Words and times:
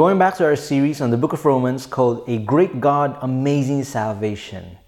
Going 0.00 0.16
back 0.16 0.36
to 0.36 0.46
our 0.46 0.56
series 0.56 1.02
on 1.02 1.10
the 1.10 1.18
book 1.18 1.34
of 1.34 1.44
Romans 1.44 1.84
called 1.84 2.24
A 2.26 2.38
Great 2.38 2.80
God, 2.80 3.18
Amazing 3.20 3.84
Salvation. 3.84 4.78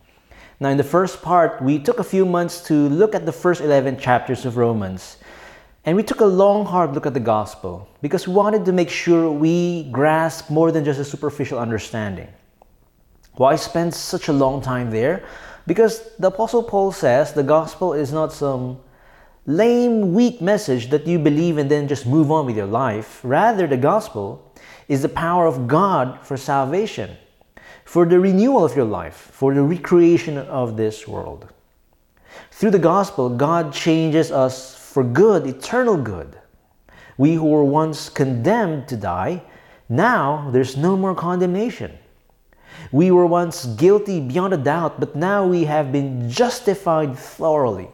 Now, 0.58 0.70
in 0.70 0.78
the 0.78 0.84
first 0.84 1.20
part, 1.20 1.60
we 1.60 1.78
took 1.78 1.98
a 1.98 2.02
few 2.02 2.24
months 2.24 2.62
to 2.68 2.88
look 2.88 3.14
at 3.14 3.26
the 3.26 3.30
first 3.30 3.60
11 3.60 3.98
chapters 3.98 4.46
of 4.46 4.56
Romans. 4.56 5.18
And 5.84 5.98
we 5.98 6.02
took 6.02 6.20
a 6.20 6.24
long, 6.24 6.64
hard 6.64 6.94
look 6.94 7.04
at 7.04 7.12
the 7.12 7.20
gospel 7.20 7.86
because 8.00 8.26
we 8.26 8.32
wanted 8.32 8.64
to 8.64 8.72
make 8.72 8.88
sure 8.88 9.30
we 9.30 9.82
grasp 9.92 10.48
more 10.48 10.72
than 10.72 10.82
just 10.82 10.98
a 10.98 11.04
superficial 11.04 11.58
understanding. 11.58 12.28
Why 13.34 13.56
spend 13.56 13.92
such 13.92 14.28
a 14.28 14.32
long 14.32 14.62
time 14.62 14.90
there? 14.90 15.26
Because 15.66 16.08
the 16.18 16.28
Apostle 16.28 16.62
Paul 16.62 16.90
says 16.90 17.34
the 17.34 17.42
gospel 17.42 17.92
is 17.92 18.14
not 18.14 18.32
some 18.32 18.78
lame, 19.44 20.14
weak 20.14 20.40
message 20.40 20.88
that 20.88 21.06
you 21.06 21.18
believe 21.18 21.58
and 21.58 21.70
then 21.70 21.86
just 21.86 22.06
move 22.06 22.30
on 22.30 22.46
with 22.46 22.56
your 22.56 22.64
life. 22.64 23.20
Rather, 23.22 23.66
the 23.66 23.76
gospel 23.76 24.48
is 24.88 25.02
the 25.02 25.08
power 25.08 25.46
of 25.46 25.66
God 25.66 26.18
for 26.22 26.36
salvation, 26.36 27.16
for 27.84 28.04
the 28.06 28.20
renewal 28.20 28.64
of 28.64 28.76
your 28.76 28.84
life, 28.84 29.14
for 29.32 29.54
the 29.54 29.62
recreation 29.62 30.38
of 30.38 30.76
this 30.76 31.06
world. 31.06 31.48
Through 32.50 32.70
the 32.70 32.78
gospel, 32.78 33.28
God 33.28 33.72
changes 33.72 34.30
us 34.30 34.76
for 34.76 35.02
good, 35.02 35.46
eternal 35.46 35.96
good. 35.96 36.36
We 37.16 37.34
who 37.34 37.46
were 37.46 37.64
once 37.64 38.08
condemned 38.08 38.88
to 38.88 38.96
die, 38.96 39.42
now 39.88 40.50
there's 40.50 40.76
no 40.76 40.96
more 40.96 41.14
condemnation. 41.14 41.98
We 42.90 43.10
were 43.10 43.26
once 43.26 43.66
guilty 43.66 44.20
beyond 44.20 44.54
a 44.54 44.56
doubt, 44.56 44.98
but 44.98 45.14
now 45.14 45.46
we 45.46 45.64
have 45.64 45.92
been 45.92 46.30
justified 46.30 47.16
thoroughly. 47.16 47.88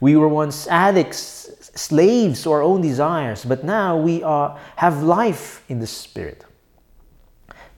We 0.00 0.16
were 0.16 0.28
once 0.28 0.66
addicts, 0.68 1.50
slaves 1.78 2.42
to 2.42 2.52
our 2.52 2.62
own 2.62 2.80
desires, 2.80 3.44
but 3.44 3.64
now 3.64 3.96
we 3.96 4.22
are, 4.22 4.58
have 4.76 5.02
life 5.02 5.64
in 5.68 5.78
the 5.78 5.86
Spirit. 5.86 6.44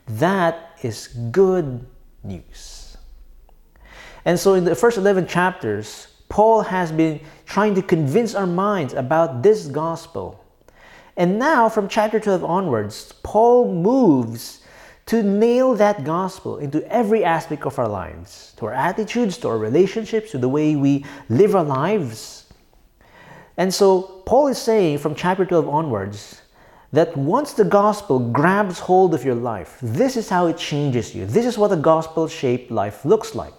That 0.07 0.77
is 0.81 1.07
good 1.07 1.85
news. 2.23 2.97
And 4.25 4.39
so, 4.39 4.53
in 4.55 4.65
the 4.65 4.75
first 4.75 4.97
11 4.97 5.27
chapters, 5.27 6.07
Paul 6.29 6.61
has 6.61 6.91
been 6.91 7.19
trying 7.45 7.75
to 7.75 7.81
convince 7.81 8.35
our 8.35 8.47
minds 8.47 8.93
about 8.93 9.43
this 9.43 9.67
gospel. 9.67 10.43
And 11.17 11.37
now, 11.37 11.69
from 11.69 11.87
chapter 11.87 12.19
12 12.19 12.43
onwards, 12.43 13.13
Paul 13.23 13.73
moves 13.73 14.61
to 15.07 15.23
nail 15.23 15.73
that 15.75 16.03
gospel 16.03 16.57
into 16.57 16.87
every 16.91 17.23
aspect 17.23 17.65
of 17.65 17.77
our 17.77 17.87
lives, 17.87 18.53
to 18.57 18.67
our 18.67 18.73
attitudes, 18.73 19.37
to 19.39 19.49
our 19.49 19.57
relationships, 19.57 20.31
to 20.31 20.37
the 20.37 20.49
way 20.49 20.75
we 20.75 21.05
live 21.29 21.55
our 21.55 21.63
lives. 21.63 22.40
And 23.57 23.73
so, 23.73 24.23
Paul 24.25 24.47
is 24.47 24.57
saying 24.57 24.99
from 24.99 25.15
chapter 25.15 25.45
12 25.45 25.67
onwards 25.67 26.41
that 26.93 27.15
once 27.15 27.53
the 27.53 27.63
gospel 27.63 28.19
grabs 28.19 28.79
hold 28.79 29.13
of 29.13 29.23
your 29.23 29.35
life, 29.35 29.77
this 29.81 30.17
is 30.17 30.29
how 30.29 30.47
it 30.47 30.57
changes 30.57 31.13
you. 31.15 31.25
This 31.25 31.45
is 31.45 31.57
what 31.57 31.71
a 31.71 31.75
gospel 31.75 32.27
shaped 32.27 32.71
life 32.71 33.05
looks 33.05 33.35
like. 33.35 33.53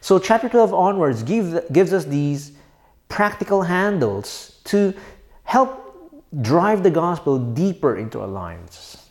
So, 0.00 0.18
chapter 0.18 0.48
12 0.48 0.72
onwards 0.72 1.22
give, 1.22 1.72
gives 1.72 1.92
us 1.92 2.04
these 2.04 2.52
practical 3.08 3.62
handles 3.62 4.60
to 4.64 4.94
help 5.44 5.84
drive 6.42 6.82
the 6.82 6.90
gospel 6.90 7.38
deeper 7.38 7.96
into 7.96 8.20
our 8.20 8.28
lives. 8.28 9.08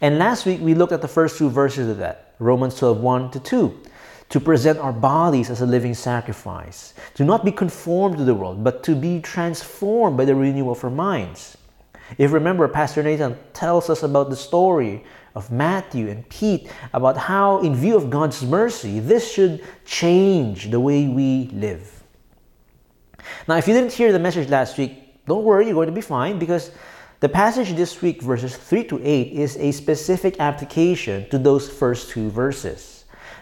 And 0.00 0.18
last 0.18 0.44
week 0.44 0.60
we 0.60 0.74
looked 0.74 0.92
at 0.92 1.00
the 1.00 1.08
first 1.08 1.38
two 1.38 1.48
verses 1.48 1.88
of 1.88 1.98
that 1.98 2.34
Romans 2.38 2.74
12 2.76 3.00
1 3.00 3.30
to 3.30 3.40
2. 3.40 3.82
To 4.30 4.40
present 4.40 4.78
our 4.78 4.92
bodies 4.92 5.50
as 5.50 5.60
a 5.60 5.66
living 5.66 5.94
sacrifice, 5.94 6.94
to 7.14 7.24
not 7.24 7.44
be 7.44 7.52
conformed 7.52 8.18
to 8.18 8.24
the 8.24 8.34
world, 8.34 8.64
but 8.64 8.82
to 8.82 8.94
be 8.94 9.20
transformed 9.20 10.16
by 10.16 10.24
the 10.24 10.34
renewal 10.34 10.72
of 10.72 10.84
our 10.84 10.90
minds. 10.90 11.56
If 12.18 12.32
remember, 12.32 12.68
Pastor 12.68 13.02
Nathan 13.02 13.36
tells 13.52 13.90
us 13.90 14.02
about 14.02 14.30
the 14.30 14.36
story 14.36 15.04
of 15.34 15.52
Matthew 15.52 16.08
and 16.08 16.28
Pete 16.28 16.70
about 16.92 17.16
how, 17.16 17.60
in 17.60 17.74
view 17.74 17.96
of 17.96 18.10
God's 18.10 18.42
mercy, 18.42 19.00
this 19.00 19.30
should 19.30 19.64
change 19.84 20.70
the 20.70 20.80
way 20.80 21.06
we 21.06 21.50
live. 21.52 22.02
Now, 23.46 23.56
if 23.56 23.68
you 23.68 23.74
didn't 23.74 23.92
hear 23.92 24.12
the 24.12 24.18
message 24.18 24.48
last 24.48 24.78
week, 24.78 25.24
don't 25.26 25.44
worry, 25.44 25.66
you're 25.66 25.74
going 25.74 25.88
to 25.88 25.92
be 25.92 26.00
fine 26.00 26.38
because 26.38 26.70
the 27.20 27.28
passage 27.28 27.74
this 27.74 28.00
week, 28.00 28.22
verses 28.22 28.56
3 28.56 28.84
to 28.84 29.00
8, 29.02 29.32
is 29.32 29.56
a 29.56 29.72
specific 29.72 30.40
application 30.40 31.28
to 31.30 31.38
those 31.38 31.68
first 31.68 32.10
two 32.10 32.30
verses. 32.30 32.95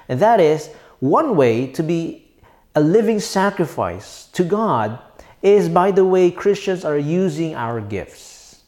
And 0.09 0.20
that 0.20 0.41
is 0.41 0.70
one 1.00 1.37
way 1.37 1.66
to 1.69 1.82
be 1.82 2.26
a 2.75 2.81
living 2.81 3.20
sacrifice 3.20 4.26
to 4.32 4.44
God 4.44 4.98
is 5.42 5.69
by 5.69 5.91
the 5.91 6.04
way 6.04 6.31
Christians 6.31 6.84
are 6.84 6.98
using 6.98 7.54
our 7.54 7.81
gifts. 7.81 8.62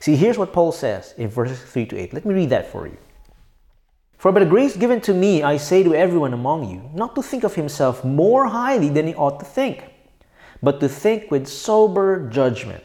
See, 0.00 0.16
here's 0.16 0.38
what 0.38 0.52
Paul 0.52 0.72
says 0.72 1.14
in 1.16 1.28
verses 1.28 1.60
3 1.60 1.86
to 1.86 1.96
8. 1.96 2.14
Let 2.14 2.24
me 2.24 2.34
read 2.34 2.50
that 2.50 2.70
for 2.70 2.86
you. 2.86 2.96
For 4.16 4.32
by 4.32 4.40
the 4.40 4.46
grace 4.46 4.76
given 4.76 5.00
to 5.02 5.14
me, 5.14 5.42
I 5.42 5.56
say 5.56 5.82
to 5.84 5.94
everyone 5.94 6.32
among 6.32 6.68
you, 6.68 6.90
not 6.92 7.14
to 7.14 7.22
think 7.22 7.44
of 7.44 7.54
himself 7.54 8.04
more 8.04 8.46
highly 8.46 8.88
than 8.88 9.06
he 9.06 9.14
ought 9.14 9.38
to 9.38 9.46
think, 9.46 9.84
but 10.60 10.80
to 10.80 10.88
think 10.88 11.30
with 11.30 11.46
sober 11.46 12.28
judgment 12.28 12.82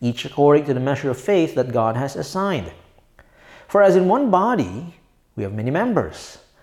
each 0.00 0.24
according 0.24 0.64
to 0.64 0.74
the 0.74 0.80
measure 0.80 1.10
of 1.10 1.20
faith 1.20 1.54
that 1.54 1.72
God 1.72 1.96
has 1.96 2.16
assigned. 2.16 2.72
For 3.68 3.82
as 3.82 3.96
in 3.96 4.08
one 4.08 4.30
body, 4.30 4.94
we 5.36 5.42
have 5.42 5.52
many 5.52 5.70
members, 5.70 6.38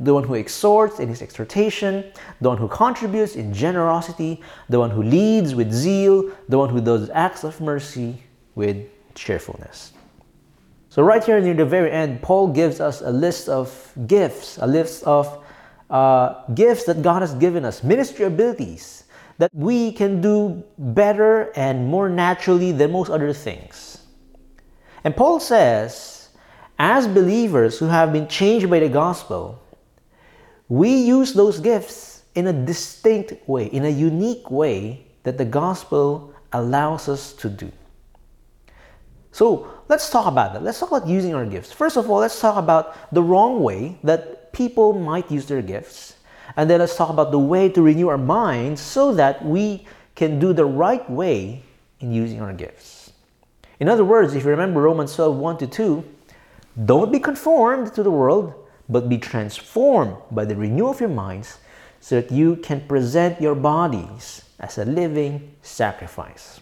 the 0.00 0.12
one 0.12 0.24
who 0.24 0.34
exhorts 0.34 0.98
in 0.98 1.08
his 1.08 1.22
exhortation, 1.22 2.04
the 2.40 2.48
one 2.48 2.58
who 2.58 2.68
contributes 2.68 3.36
in 3.36 3.52
generosity, 3.52 4.42
the 4.68 4.78
one 4.78 4.90
who 4.90 5.02
leads 5.02 5.54
with 5.54 5.72
zeal, 5.72 6.30
the 6.48 6.58
one 6.58 6.68
who 6.68 6.80
does 6.80 7.10
acts 7.10 7.44
of 7.44 7.60
mercy 7.60 8.22
with 8.54 8.86
cheerfulness. 9.14 9.92
So, 10.88 11.02
right 11.02 11.22
here 11.22 11.40
near 11.40 11.54
the 11.54 11.64
very 11.64 11.90
end, 11.90 12.22
Paul 12.22 12.48
gives 12.48 12.80
us 12.80 13.00
a 13.00 13.10
list 13.10 13.48
of 13.48 13.92
gifts, 14.06 14.58
a 14.58 14.66
list 14.66 15.04
of 15.04 15.44
uh, 15.90 16.44
gifts 16.54 16.84
that 16.84 17.02
God 17.02 17.22
has 17.22 17.34
given 17.34 17.64
us, 17.64 17.82
ministry 17.82 18.24
abilities 18.24 19.04
that 19.38 19.50
we 19.52 19.92
can 19.92 20.20
do 20.20 20.62
better 20.78 21.50
and 21.56 21.88
more 21.88 22.08
naturally 22.08 22.72
than 22.72 22.92
most 22.92 23.10
other 23.10 23.32
things. 23.32 23.98
And 25.02 25.16
Paul 25.16 25.40
says, 25.40 26.28
as 26.78 27.06
believers 27.06 27.78
who 27.78 27.86
have 27.86 28.12
been 28.12 28.28
changed 28.28 28.70
by 28.70 28.78
the 28.80 28.88
gospel, 28.88 29.60
we 30.68 30.94
use 30.94 31.32
those 31.32 31.60
gifts 31.60 32.22
in 32.34 32.46
a 32.46 32.52
distinct 32.52 33.48
way, 33.48 33.66
in 33.66 33.84
a 33.84 33.88
unique 33.90 34.50
way 34.50 35.06
that 35.22 35.38
the 35.38 35.44
gospel 35.44 36.32
allows 36.52 37.08
us 37.08 37.32
to 37.34 37.48
do. 37.48 37.70
So 39.32 39.68
let's 39.88 40.10
talk 40.10 40.26
about 40.26 40.52
that. 40.52 40.62
Let's 40.62 40.78
talk 40.78 40.90
about 40.92 41.08
using 41.08 41.34
our 41.34 41.44
gifts. 41.44 41.72
First 41.72 41.96
of 41.96 42.08
all, 42.08 42.18
let's 42.18 42.40
talk 42.40 42.56
about 42.56 43.12
the 43.12 43.22
wrong 43.22 43.62
way 43.62 43.98
that 44.04 44.52
people 44.52 44.92
might 44.92 45.30
use 45.30 45.46
their 45.46 45.62
gifts. 45.62 46.14
And 46.56 46.70
then 46.70 46.80
let's 46.80 46.96
talk 46.96 47.10
about 47.10 47.32
the 47.32 47.38
way 47.38 47.68
to 47.70 47.82
renew 47.82 48.08
our 48.08 48.18
minds 48.18 48.80
so 48.80 49.12
that 49.14 49.44
we 49.44 49.86
can 50.14 50.38
do 50.38 50.52
the 50.52 50.64
right 50.64 51.08
way 51.10 51.62
in 52.00 52.12
using 52.12 52.40
our 52.40 52.52
gifts. 52.52 53.12
In 53.80 53.88
other 53.88 54.04
words, 54.04 54.34
if 54.34 54.44
you 54.44 54.50
remember 54.50 54.80
Romans 54.80 55.14
12 55.16 55.36
1 55.36 55.58
to 55.58 55.66
2, 55.66 56.04
don't 56.84 57.10
be 57.10 57.18
conformed 57.18 57.92
to 57.94 58.02
the 58.02 58.10
world, 58.10 58.54
but 58.88 59.08
be 59.08 59.18
transformed 59.18 60.16
by 60.30 60.44
the 60.44 60.56
renewal 60.56 60.90
of 60.90 61.00
your 61.00 61.08
minds 61.08 61.58
so 62.00 62.20
that 62.20 62.30
you 62.30 62.56
can 62.56 62.80
present 62.86 63.40
your 63.40 63.54
bodies 63.54 64.42
as 64.60 64.78
a 64.78 64.84
living 64.84 65.54
sacrifice. 65.62 66.60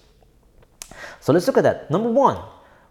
So 1.20 1.32
let's 1.32 1.46
look 1.46 1.56
at 1.58 1.64
that. 1.64 1.90
Number 1.90 2.10
one, 2.10 2.38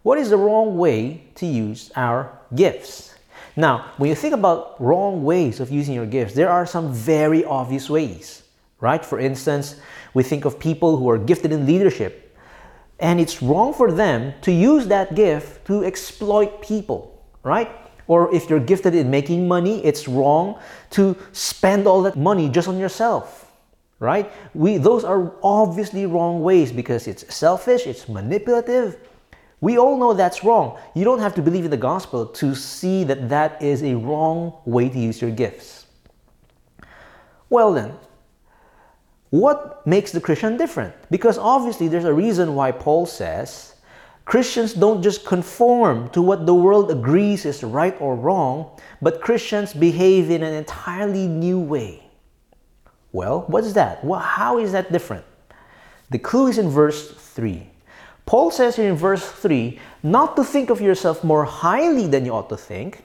what 0.04 0.18
is 0.18 0.30
the 0.30 0.38
wrong 0.38 0.78
way 0.78 1.24
to 1.36 1.46
use 1.46 1.92
our 1.96 2.40
gifts? 2.56 3.16
Now, 3.56 3.92
when 3.98 4.10
you 4.10 4.16
think 4.16 4.34
about 4.34 4.82
wrong 4.82 5.24
ways 5.24 5.60
of 5.60 5.72
using 5.72 5.94
your 5.94 6.06
gifts, 6.06 6.34
there 6.34 6.50
are 6.50 6.66
some 6.66 6.94
very 6.94 7.44
obvious 7.46 7.90
ways, 7.90 8.44
right? 8.80 9.04
For 9.04 9.20
instance, 9.20 9.76
we 10.14 10.24
think 10.24 10.46
of 10.46 10.60
people 10.60 10.98
who 10.98 11.10
are 11.10 11.18
gifted 11.18 11.52
in 11.52 11.66
leadership, 11.66 12.38
and 13.00 13.20
it's 13.20 13.42
wrong 13.42 13.74
for 13.74 13.92
them 13.92 14.34
to 14.42 14.52
use 14.52 14.88
that 14.88 15.16
gift 15.16 15.66
to 15.68 15.84
exploit 15.84 16.62
people 16.62 17.12
right? 17.44 17.70
Or 18.12 18.28
if 18.36 18.50
you're 18.50 18.60
gifted 18.60 18.94
in 18.94 19.10
making 19.10 19.48
money, 19.48 19.82
it's 19.86 20.06
wrong 20.06 20.60
to 20.90 21.16
spend 21.32 21.88
all 21.88 22.02
that 22.02 22.18
money 22.18 22.50
just 22.50 22.68
on 22.68 22.78
yourself, 22.78 23.50
right? 24.00 24.30
We, 24.54 24.76
those 24.76 25.06
are 25.06 25.32
obviously 25.42 26.06
wrong 26.06 26.42
ways 26.42 26.74
because 26.74 27.08
it's 27.08 27.34
selfish, 27.34 27.88
it's 27.88 28.10
manipulative. 28.10 28.98
We 29.62 29.78
all 29.78 29.98
know 29.98 30.12
that's 30.14 30.44
wrong. 30.44 30.78
You 30.94 31.06
don't 31.06 31.20
have 31.20 31.34
to 31.36 31.42
believe 31.42 31.64
in 31.64 31.72
the 31.72 31.78
gospel 31.78 32.26
to 32.26 32.54
see 32.54 33.06
that 33.06 33.30
that 33.30 33.62
is 33.62 33.82
a 33.82 33.96
wrong 33.96 34.58
way 34.66 34.90
to 34.90 35.00
use 35.00 35.22
your 35.22 35.32
gifts. 35.32 35.86
Well, 37.50 37.72
then, 37.72 37.94
what 39.30 39.88
makes 39.88 40.12
the 40.12 40.20
Christian 40.20 40.58
different? 40.58 40.94
Because 41.10 41.38
obviously 41.38 41.88
there's 41.88 42.04
a 42.04 42.14
reason 42.14 42.56
why 42.56 42.74
Paul 42.74 43.06
says 43.06 43.76
Christians 44.26 44.74
don't 44.74 45.02
just 45.02 45.26
conform 45.26 46.10
to 46.12 46.22
what 46.22 46.46
the 46.46 46.54
world 46.54 46.92
agrees 46.92 47.46
is 47.46 47.64
right 47.64 47.96
or 48.00 48.16
wrong, 48.16 48.80
but 49.02 49.22
Christians 49.22 49.74
behave 49.74 50.30
in 50.30 50.44
an 50.44 50.54
entirely 50.54 51.28
new 51.28 51.60
way. 51.60 52.04
Well, 53.12 53.42
what 53.48 53.64
is 53.64 53.74
that? 53.74 54.04
Well, 54.06 54.20
how 54.20 54.58
is 54.58 54.72
that 54.72 54.92
different? 54.92 55.26
The 56.12 56.20
clue 56.20 56.48
is 56.48 56.58
in 56.58 56.70
verse 56.70 57.12
3. 57.12 57.68
Paul 58.26 58.52
says 58.52 58.78
in 58.80 58.96
verse 58.96 59.30
3 59.30 59.80
not 60.04 60.36
to 60.36 60.44
think 60.44 60.70
of 60.70 60.80
yourself 60.80 61.24
more 61.24 61.44
highly 61.44 62.08
than 62.08 62.26
you 62.26 62.34
ought 62.34 62.50
to 62.50 62.58
think, 62.58 63.04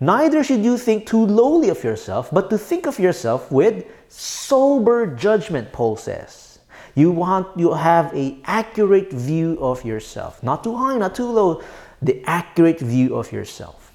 neither 0.00 0.42
should 0.42 0.64
you 0.64 0.76
think 0.76 1.06
too 1.06 1.24
lowly 1.24 1.68
of 1.68 1.82
yourself, 1.84 2.28
but 2.32 2.50
to 2.50 2.58
think 2.58 2.86
of 2.86 2.98
yourself 2.98 3.50
with 3.52 3.84
sober 4.08 5.06
judgment, 5.06 5.72
Paul 5.72 5.96
says. 5.96 6.49
You 6.94 7.10
want 7.10 7.58
you 7.58 7.72
have 7.72 8.14
a 8.14 8.38
accurate 8.44 9.12
view 9.12 9.58
of 9.60 9.84
yourself. 9.84 10.42
Not 10.42 10.64
too 10.64 10.76
high, 10.76 10.98
not 10.98 11.14
too 11.14 11.30
low, 11.30 11.62
the 12.02 12.22
accurate 12.24 12.80
view 12.80 13.16
of 13.16 13.30
yourself. 13.32 13.92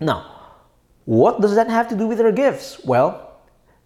Now, 0.00 0.40
what 1.04 1.40
does 1.40 1.54
that 1.54 1.68
have 1.68 1.88
to 1.88 1.96
do 1.96 2.06
with 2.06 2.20
our 2.20 2.32
gifts? 2.32 2.82
Well, 2.84 3.40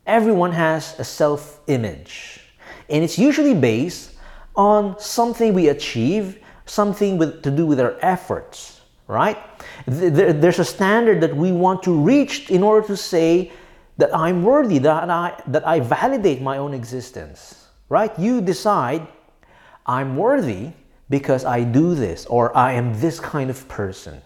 everyone 0.07 0.53
has 0.53 0.95
a 0.99 1.05
self-image. 1.05 2.41
And 2.89 3.03
it's 3.03 3.19
usually 3.19 3.55
based 3.55 4.13
on 4.55 4.99
something 5.01 5.55
we 5.55 5.69
achieve, 5.69 6.39
something 6.67 7.19
with, 7.19 7.43
to 7.43 7.51
do 7.51 7.67
with 7.67 7.81
our 7.81 7.97
efforts, 8.03 8.83
right? 9.09 9.39
There's 9.87 10.59
a 10.59 10.65
standard 10.65 11.21
that 11.23 11.35
we 11.35 11.51
want 11.51 11.83
to 11.85 11.93
reach 11.93 12.51
in 12.51 12.63
order 12.63 12.87
to 12.87 12.97
say 12.97 13.53
that 13.97 14.15
I'm 14.15 14.43
worthy, 14.43 14.79
that 14.79 15.11
I, 15.11 15.41
that 15.47 15.67
I 15.67 15.81
validate 15.81 16.43
my 16.43 16.59
own 16.59 16.75
existence, 16.75 17.64
right? 17.95 18.19
You 18.19 18.41
decide, 18.41 19.07
I'm 19.87 20.17
worthy 20.17 20.73
because 21.09 21.45
I 21.45 21.63
do 21.63 21.95
this, 21.95 22.27
or 22.27 22.55
I 22.57 22.73
am 22.73 23.01
this 23.01 23.21
kind 23.21 23.51
of 23.51 23.69
person. 23.69 24.21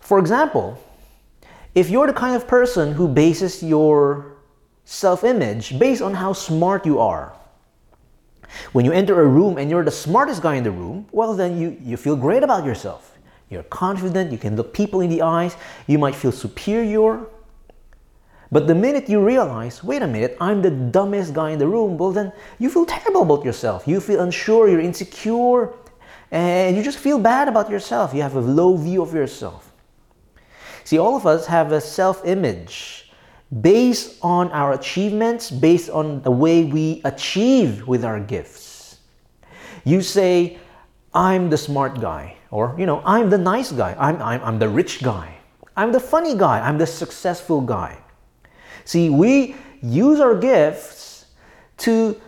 For 0.00 0.18
example, 0.18 0.76
if 1.76 1.88
you're 1.88 2.08
the 2.08 2.18
kind 2.24 2.34
of 2.34 2.48
person 2.48 2.92
who 2.92 3.06
bases 3.06 3.62
your 3.62 4.34
self 4.84 5.22
image 5.22 5.78
based 5.78 6.02
on 6.02 6.14
how 6.14 6.32
smart 6.32 6.84
you 6.84 6.98
are, 6.98 7.32
when 8.72 8.84
you 8.84 8.92
enter 8.92 9.22
a 9.22 9.26
room 9.26 9.56
and 9.56 9.70
you're 9.70 9.84
the 9.84 9.98
smartest 10.06 10.42
guy 10.42 10.56
in 10.56 10.64
the 10.64 10.70
room, 10.70 11.06
well, 11.12 11.34
then 11.34 11.56
you, 11.56 11.78
you 11.80 11.96
feel 11.96 12.16
great 12.16 12.42
about 12.42 12.64
yourself. 12.64 13.16
You're 13.50 13.62
confident, 13.62 14.32
you 14.32 14.38
can 14.38 14.56
look 14.56 14.74
people 14.74 15.00
in 15.00 15.10
the 15.10 15.22
eyes, 15.22 15.56
you 15.86 15.98
might 15.98 16.16
feel 16.16 16.32
superior. 16.32 17.20
But 18.52 18.66
the 18.66 18.74
minute 18.74 19.08
you 19.08 19.24
realize, 19.24 19.82
wait 19.82 20.02
a 20.02 20.06
minute, 20.06 20.36
I'm 20.38 20.60
the 20.60 20.70
dumbest 20.70 21.32
guy 21.32 21.52
in 21.52 21.58
the 21.58 21.66
room, 21.66 21.96
well, 21.96 22.12
then 22.12 22.30
you 22.58 22.68
feel 22.68 22.84
terrible 22.84 23.22
about 23.22 23.46
yourself. 23.46 23.88
You 23.88 23.98
feel 23.98 24.20
unsure, 24.20 24.68
you're 24.68 24.78
insecure, 24.78 25.72
and 26.30 26.76
you 26.76 26.82
just 26.82 26.98
feel 26.98 27.18
bad 27.18 27.48
about 27.48 27.70
yourself. 27.70 28.12
You 28.12 28.20
have 28.20 28.36
a 28.36 28.40
low 28.40 28.76
view 28.76 29.00
of 29.00 29.14
yourself. 29.14 29.72
See, 30.84 30.98
all 30.98 31.16
of 31.16 31.26
us 31.26 31.46
have 31.46 31.72
a 31.72 31.80
self 31.80 32.26
image 32.26 33.10
based 33.62 34.18
on 34.20 34.50
our 34.52 34.72
achievements, 34.72 35.50
based 35.50 35.88
on 35.88 36.20
the 36.20 36.30
way 36.30 36.64
we 36.64 37.00
achieve 37.06 37.88
with 37.88 38.04
our 38.04 38.20
gifts. 38.20 38.98
You 39.84 40.02
say, 40.02 40.58
I'm 41.14 41.48
the 41.48 41.56
smart 41.56 42.02
guy, 42.02 42.36
or, 42.50 42.74
you 42.78 42.84
know, 42.84 43.00
I'm 43.06 43.30
the 43.30 43.38
nice 43.38 43.72
guy, 43.72 43.96
I'm, 43.98 44.20
I'm, 44.20 44.42
I'm 44.42 44.58
the 44.58 44.68
rich 44.68 45.02
guy, 45.02 45.36
I'm 45.74 45.90
the 45.90 46.00
funny 46.00 46.36
guy, 46.36 46.60
I'm 46.60 46.76
the 46.76 46.86
successful 46.86 47.62
guy. 47.62 48.01
See, 48.84 49.10
we 49.10 49.54
use 49.82 50.20
our 50.20 50.38
gifts 50.38 51.26
to 51.78 52.20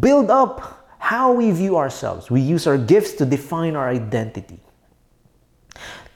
build 0.00 0.30
up 0.30 0.86
how 0.98 1.32
we 1.32 1.50
view 1.50 1.76
ourselves. 1.76 2.30
We 2.30 2.40
use 2.40 2.66
our 2.66 2.76
gifts 2.76 3.12
to 3.14 3.24
define 3.24 3.76
our 3.76 3.88
identity. 3.88 4.60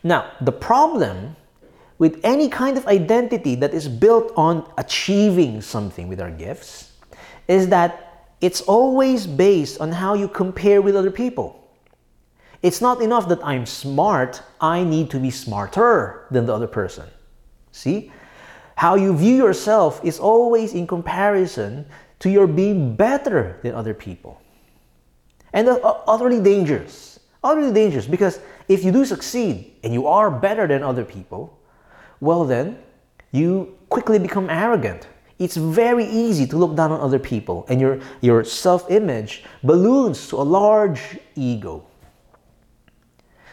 Now, 0.03 0.33
the 0.41 0.53
problem 0.53 1.37
with 1.99 2.21
any 2.25 2.49
kind 2.49 2.77
of 2.77 2.87
identity 2.87 3.55
that 3.57 3.73
is 3.73 3.89
built 3.89 4.33
on 4.37 4.69
achieving 4.77 5.63
something 5.63 6.09
with 6.09 6.21
our 6.21 6.31
gifts 6.31 6.93
is 7.47 7.69
that 7.69 8.27
it's 8.41 8.61
always 8.63 9.27
based 9.27 9.81
on 9.81 9.93
how 9.93 10.15
you 10.15 10.27
compare 10.27 10.83
with 10.83 10.97
other 10.97 11.13
people. 11.13 11.71
It's 12.61 12.81
not 12.81 13.01
enough 13.01 13.29
that 13.29 13.45
I'm 13.45 13.67
smart, 13.67 14.43
I 14.61 14.83
need 14.85 15.11
to 15.11 15.19
be 15.19 15.31
smarter 15.31 16.27
than 16.31 16.47
the 16.47 16.55
other 16.55 16.67
person. 16.67 17.07
See? 17.71 18.13
How 18.83 18.97
you 18.97 19.17
view 19.17 19.37
yourself 19.37 20.01
is 20.03 20.19
always 20.19 20.75
in 20.75 20.89
comparison 20.89 21.87
to 22.19 22.29
your 22.29 22.49
being 22.49 22.97
better 22.97 23.61
than 23.63 23.77
other 23.77 23.95
people. 23.95 24.43
And 25.53 25.69
that's 25.69 25.79
utterly 25.85 26.39
uh, 26.39 26.43
dangerous. 26.43 27.21
Utterly 27.45 27.73
dangerous 27.73 28.07
because 28.07 28.41
if 28.67 28.83
you 28.83 28.91
do 28.91 29.05
succeed 29.05 29.73
and 29.85 29.95
you 29.95 30.09
are 30.09 30.33
better 30.33 30.67
than 30.67 30.83
other 30.83 31.05
people, 31.05 31.57
well 32.19 32.45
then, 32.45 32.77
you 33.31 33.79
quickly 33.89 34.19
become 34.19 34.51
arrogant. 34.51 35.07
It's 35.39 35.57
very 35.57 36.07
easy 36.07 36.45
to 36.49 36.57
look 36.57 36.75
down 36.75 36.91
on 36.91 36.99
other 36.99 37.21
people, 37.21 37.65
and 37.69 37.81
your, 37.81 38.01
your 38.21 38.43
self 38.43 38.91
image 38.91 39.45
balloons 39.63 40.27
to 40.31 40.39
a 40.39 40.43
large 40.59 41.21
ego. 41.37 41.87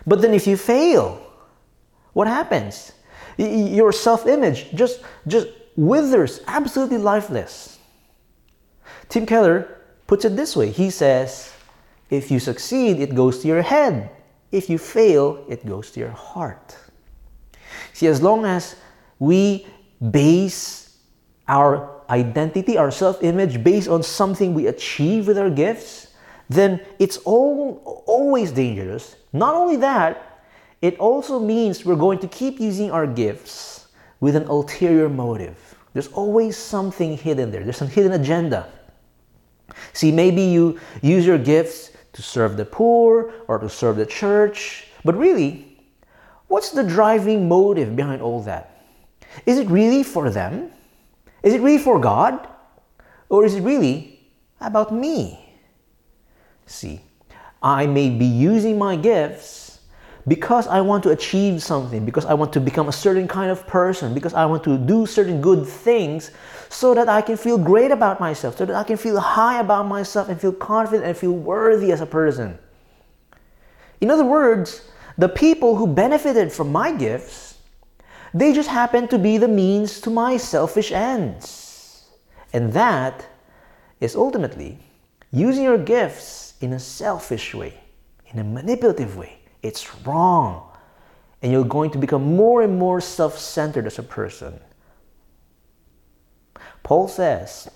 But 0.07 0.23
then, 0.23 0.33
if 0.33 0.47
you 0.47 0.57
fail, 0.57 1.21
what 2.13 2.27
happens? 2.27 2.93
Your 3.39 3.93
self 3.93 4.27
image 4.27 4.69
just, 4.73 5.01
just 5.25 5.47
withers, 5.77 6.41
absolutely 6.47 6.97
lifeless. 6.97 7.79
Tim 9.07 9.25
Keller 9.25 9.77
puts 10.07 10.25
it 10.25 10.35
this 10.35 10.55
way 10.55 10.71
he 10.71 10.89
says, 10.89 11.53
If 12.09 12.31
you 12.31 12.39
succeed, 12.39 12.99
it 12.99 13.15
goes 13.15 13.39
to 13.39 13.47
your 13.47 13.61
head. 13.61 14.11
If 14.51 14.69
you 14.69 14.77
fail, 14.77 15.45
it 15.47 15.65
goes 15.65 15.91
to 15.91 15.99
your 15.99 16.11
heart. 16.11 16.75
See, 17.93 18.07
as 18.07 18.21
long 18.21 18.45
as 18.45 18.75
we 19.19 19.67
base 20.11 20.97
our 21.47 22.01
identity, 22.09 22.77
our 22.77 22.91
self 22.91 23.23
image 23.23 23.63
based 23.63 23.87
on 23.87 24.03
something 24.03 24.53
we 24.53 24.67
achieve 24.67 25.27
with 25.27 25.37
our 25.37 25.49
gifts, 25.49 26.07
then 26.49 26.81
it's 26.97 27.17
all, 27.17 28.03
always 28.05 28.51
dangerous. 28.51 29.15
Not 29.31 29.55
only 29.55 29.77
that, 29.77 30.28
it 30.81 30.97
also 30.99 31.39
means 31.39 31.85
we're 31.85 31.95
going 31.95 32.19
to 32.19 32.27
keep 32.27 32.59
using 32.59 32.91
our 32.91 33.05
gifts 33.05 33.87
with 34.19 34.35
an 34.35 34.43
ulterior 34.43 35.09
motive. 35.09 35.75
There's 35.93 36.07
always 36.09 36.55
something 36.57 37.17
hidden 37.17 37.51
there, 37.51 37.63
there's 37.63 37.77
some 37.77 37.89
hidden 37.89 38.13
agenda. 38.13 38.69
See, 39.93 40.11
maybe 40.11 40.41
you 40.41 40.79
use 41.01 41.25
your 41.25 41.37
gifts 41.37 41.91
to 42.13 42.21
serve 42.21 42.57
the 42.57 42.65
poor 42.65 43.33
or 43.47 43.59
to 43.59 43.69
serve 43.69 43.97
the 43.97 44.05
church, 44.05 44.87
but 45.03 45.15
really, 45.15 45.69
What's 46.49 46.71
the 46.71 46.83
driving 46.83 47.47
motive 47.47 47.95
behind 47.95 48.21
all 48.21 48.41
that? 48.41 48.83
Is 49.45 49.59
it 49.59 49.69
really 49.69 50.03
for 50.03 50.31
them? 50.31 50.71
Is 51.43 51.53
it 51.53 51.61
really 51.61 51.77
for 51.77 51.99
God? 51.99 52.47
Or 53.29 53.45
is 53.45 53.53
it 53.53 53.61
really 53.61 54.19
about 54.59 54.91
me? 54.91 55.55
See, 56.65 57.01
I 57.61 57.85
may 57.85 58.09
be 58.09 58.25
using 58.25 58.79
my 58.79 58.95
gifts 58.95 59.68
because 60.29 60.67
I 60.67 60.79
want 60.79 61.03
to 61.03 61.09
achieve 61.09 61.61
something, 61.61 62.05
because 62.05 62.25
I 62.25 62.35
want 62.35 62.53
to 62.53 62.59
become 62.61 62.87
a 62.87 62.91
certain 62.91 63.27
kind 63.27 63.49
of 63.49 63.65
person, 63.65 64.13
because 64.13 64.35
I 64.35 64.45
want 64.45 64.63
to 64.65 64.77
do 64.77 65.05
certain 65.05 65.41
good 65.41 65.65
things 65.65 66.31
so 66.69 66.93
that 66.93 67.09
I 67.09 67.21
can 67.21 67.35
feel 67.35 67.57
great 67.57 67.89
about 67.89 68.19
myself, 68.19 68.57
so 68.57 68.65
that 68.65 68.75
I 68.75 68.83
can 68.83 68.95
feel 68.95 69.19
high 69.19 69.59
about 69.59 69.87
myself 69.87 70.29
and 70.29 70.39
feel 70.39 70.53
confident 70.53 71.03
and 71.03 71.17
feel 71.17 71.31
worthy 71.31 71.91
as 71.91 71.99
a 71.99 72.05
person. 72.05 72.59
In 74.01 74.11
other 74.11 74.23
words, 74.23 74.87
the 75.17 75.27
people 75.27 75.75
who 75.75 75.87
benefited 75.87 76.51
from 76.51 76.71
my 76.71 76.91
gifts, 76.91 77.57
they 78.31 78.53
just 78.53 78.69
happened 78.69 79.09
to 79.09 79.17
be 79.17 79.39
the 79.39 79.47
means 79.47 79.99
to 80.01 80.11
my 80.11 80.37
selfish 80.37 80.91
ends. 80.91 82.05
And 82.53 82.71
that 82.73 83.25
is 83.99 84.15
ultimately 84.15 84.77
using 85.31 85.63
your 85.63 85.79
gifts 85.79 86.53
in 86.61 86.73
a 86.73 86.79
selfish 86.79 87.55
way, 87.55 87.73
in 88.27 88.37
a 88.37 88.43
manipulative 88.43 89.17
way. 89.17 89.38
It's 89.61 89.95
wrong. 90.05 90.65
And 91.41 91.51
you're 91.51 91.63
going 91.63 91.91
to 91.91 91.97
become 91.97 92.35
more 92.35 92.61
and 92.61 92.77
more 92.77 92.99
self 93.01 93.37
centered 93.37 93.85
as 93.85 93.99
a 93.99 94.03
person. 94.03 94.59
Paul 96.83 97.07
says, 97.07 97.69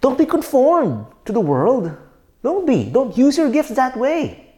Don't 0.00 0.18
be 0.18 0.26
conformed 0.26 1.06
to 1.26 1.32
the 1.32 1.40
world. 1.40 1.96
Don't 2.42 2.66
be. 2.66 2.90
Don't 2.90 3.16
use 3.16 3.36
your 3.36 3.50
gifts 3.50 3.70
that 3.70 3.96
way. 3.96 4.54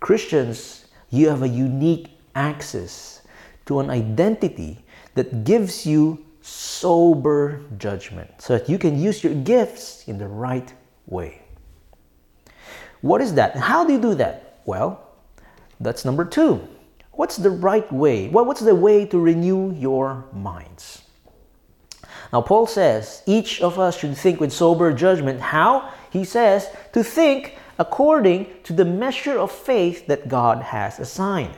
Christians, 0.00 0.86
you 1.10 1.28
have 1.28 1.42
a 1.42 1.48
unique 1.48 2.10
access 2.34 3.22
to 3.66 3.78
an 3.78 3.90
identity 3.90 4.84
that 5.14 5.44
gives 5.44 5.86
you 5.86 6.24
sober 6.40 7.62
judgment 7.78 8.28
so 8.38 8.58
that 8.58 8.68
you 8.68 8.78
can 8.78 9.00
use 9.00 9.22
your 9.22 9.34
gifts 9.34 10.08
in 10.08 10.18
the 10.18 10.26
right 10.26 10.72
way. 11.06 11.41
What 13.02 13.20
is 13.20 13.34
that? 13.34 13.56
How 13.56 13.84
do 13.84 13.92
you 13.92 14.00
do 14.00 14.14
that? 14.14 14.60
Well, 14.64 15.00
that's 15.80 16.04
number 16.04 16.24
two. 16.24 16.66
What's 17.12 17.36
the 17.36 17.50
right 17.50 17.90
way? 17.92 18.28
Well, 18.28 18.44
what's 18.46 18.60
the 18.60 18.74
way 18.74 19.04
to 19.06 19.18
renew 19.18 19.74
your 19.74 20.24
minds? 20.32 21.02
Now, 22.32 22.40
Paul 22.40 22.66
says 22.66 23.22
each 23.26 23.60
of 23.60 23.78
us 23.78 23.98
should 23.98 24.16
think 24.16 24.40
with 24.40 24.52
sober 24.52 24.92
judgment. 24.92 25.40
How? 25.40 25.92
He 26.10 26.24
says 26.24 26.70
to 26.94 27.04
think 27.04 27.58
according 27.78 28.46
to 28.64 28.72
the 28.72 28.84
measure 28.84 29.38
of 29.38 29.50
faith 29.50 30.06
that 30.06 30.28
God 30.28 30.62
has 30.62 30.98
assigned. 30.98 31.54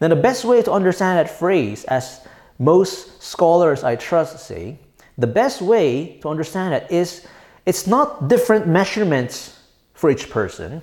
Now, 0.00 0.08
the 0.08 0.16
best 0.16 0.44
way 0.44 0.60
to 0.62 0.72
understand 0.72 1.18
that 1.18 1.30
phrase, 1.30 1.84
as 1.84 2.26
most 2.58 3.22
scholars 3.22 3.84
I 3.84 3.96
trust 3.96 4.44
say, 4.44 4.78
the 5.16 5.26
best 5.26 5.62
way 5.62 6.18
to 6.22 6.28
understand 6.28 6.74
it 6.74 6.90
is 6.90 7.26
it's 7.64 7.86
not 7.86 8.28
different 8.28 8.66
measurements 8.66 9.61
for 10.02 10.10
each 10.10 10.28
person. 10.30 10.82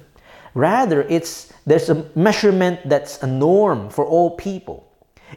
Rather, 0.53 1.01
it's 1.09 1.51
there's 1.65 1.89
a 1.89 2.05
measurement 2.15 2.79
that's 2.85 3.21
a 3.21 3.27
norm 3.27 3.89
for 3.89 4.05
all 4.05 4.37
people. 4.37 4.77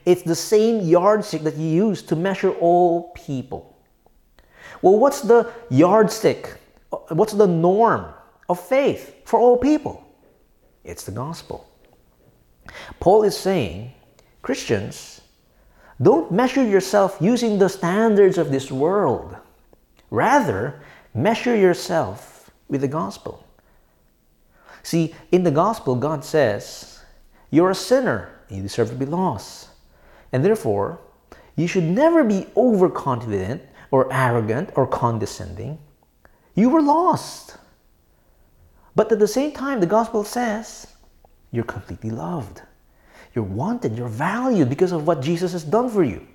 It's 0.04 0.22
the 0.22 0.36
same 0.36 0.86
yardstick 0.86 1.42
that 1.42 1.56
you 1.56 1.66
use 1.66 2.00
to 2.04 2.14
measure 2.14 2.52
all 2.52 3.10
people. 3.26 3.76
Well, 4.82 5.00
what's 5.00 5.22
the 5.22 5.50
yardstick? 5.68 6.60
What's 7.08 7.32
the 7.32 7.48
norm 7.48 8.04
of 8.48 8.60
faith 8.60 9.16
for 9.24 9.40
all 9.40 9.56
people? 9.56 10.06
It's 10.84 11.02
the 11.02 11.16
gospel. 11.24 11.66
Paul 13.00 13.24
is 13.24 13.36
saying, 13.36 13.92
Christians, 14.42 15.22
don't 16.00 16.30
measure 16.30 16.64
yourself 16.64 17.16
using 17.20 17.58
the 17.58 17.68
standards 17.68 18.38
of 18.38 18.52
this 18.52 18.70
world. 18.70 19.36
Rather, 20.10 20.80
measure 21.14 21.56
yourself 21.56 22.48
with 22.68 22.82
the 22.82 22.88
gospel. 23.02 23.44
See, 24.82 25.14
in 25.30 25.42
the 25.44 25.50
gospel, 25.50 25.94
God 25.94 26.24
says, 26.24 27.00
You're 27.50 27.70
a 27.70 27.74
sinner, 27.74 28.30
you 28.48 28.62
deserve 28.62 28.90
to 28.90 28.96
be 28.96 29.06
lost. 29.06 29.68
And 30.32 30.44
therefore, 30.44 31.00
you 31.56 31.66
should 31.66 31.84
never 31.84 32.24
be 32.24 32.46
overconfident 32.56 33.62
or 33.90 34.12
arrogant 34.12 34.70
or 34.74 34.86
condescending. 34.86 35.78
You 36.54 36.70
were 36.70 36.82
lost. 36.82 37.58
But 38.94 39.12
at 39.12 39.18
the 39.18 39.28
same 39.28 39.52
time, 39.52 39.80
the 39.80 39.86
gospel 39.86 40.24
says 40.24 40.86
you're 41.50 41.64
completely 41.64 42.10
loved. 42.10 42.62
You're 43.34 43.44
wanted, 43.44 43.96
you're 43.96 44.08
valued 44.08 44.68
because 44.68 44.92
of 44.92 45.06
what 45.06 45.22
Jesus 45.22 45.52
has 45.52 45.64
done 45.64 45.88
for 45.88 46.02
you. 46.02 46.26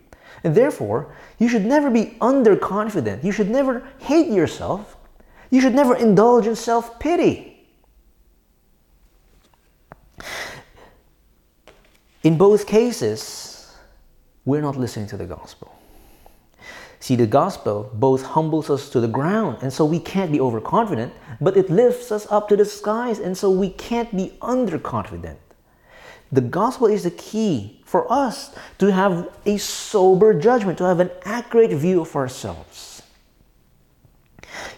And 0.44 0.56
therefore, 0.56 1.14
you 1.40 1.48
should 1.50 1.66
never 1.66 1.90
be 1.90 2.18
underconfident. 2.22 3.24
You 3.24 3.32
should 3.32 3.50
never 3.50 3.88
hate 4.00 4.30
yourself. 4.30 4.98
You 5.50 5.62
should 5.62 5.76
never 5.76 5.96
indulge 5.96 6.48
in 6.48 6.56
self 6.56 7.00
pity. 7.00 7.57
In 12.24 12.38
both 12.38 12.68
cases, 12.68 13.74
we're 14.46 14.62
not 14.62 14.76
listening 14.76 15.08
to 15.08 15.18
the 15.18 15.26
gospel. 15.26 15.74
See, 17.00 17.16
the 17.16 17.28
gospel 17.28 17.92
both 17.94 18.24
humbles 18.24 18.70
us 18.70 18.90
to 18.90 19.00
the 19.00 19.08
ground, 19.08 19.60
and 19.62 19.72
so 19.72 19.86
we 19.86 20.00
can't 20.00 20.32
be 20.32 20.40
overconfident, 20.40 21.14
but 21.40 21.56
it 21.56 21.70
lifts 21.70 22.12
us 22.12 22.26
up 22.32 22.50
to 22.50 22.56
the 22.56 22.66
skies, 22.66 23.20
and 23.20 23.38
so 23.38 23.52
we 23.52 23.70
can't 23.70 24.16
be 24.16 24.34
underconfident. 24.42 25.38
The 26.32 26.42
gospel 26.42 26.88
is 26.88 27.04
the 27.04 27.12
key 27.12 27.82
for 27.86 28.12
us 28.12 28.54
to 28.80 28.92
have 28.92 29.30
a 29.46 29.58
sober 29.58 30.34
judgment, 30.34 30.78
to 30.80 30.86
have 30.86 31.00
an 31.00 31.12
accurate 31.24 31.72
view 31.72 32.02
of 32.02 32.16
ourselves. 32.16 33.04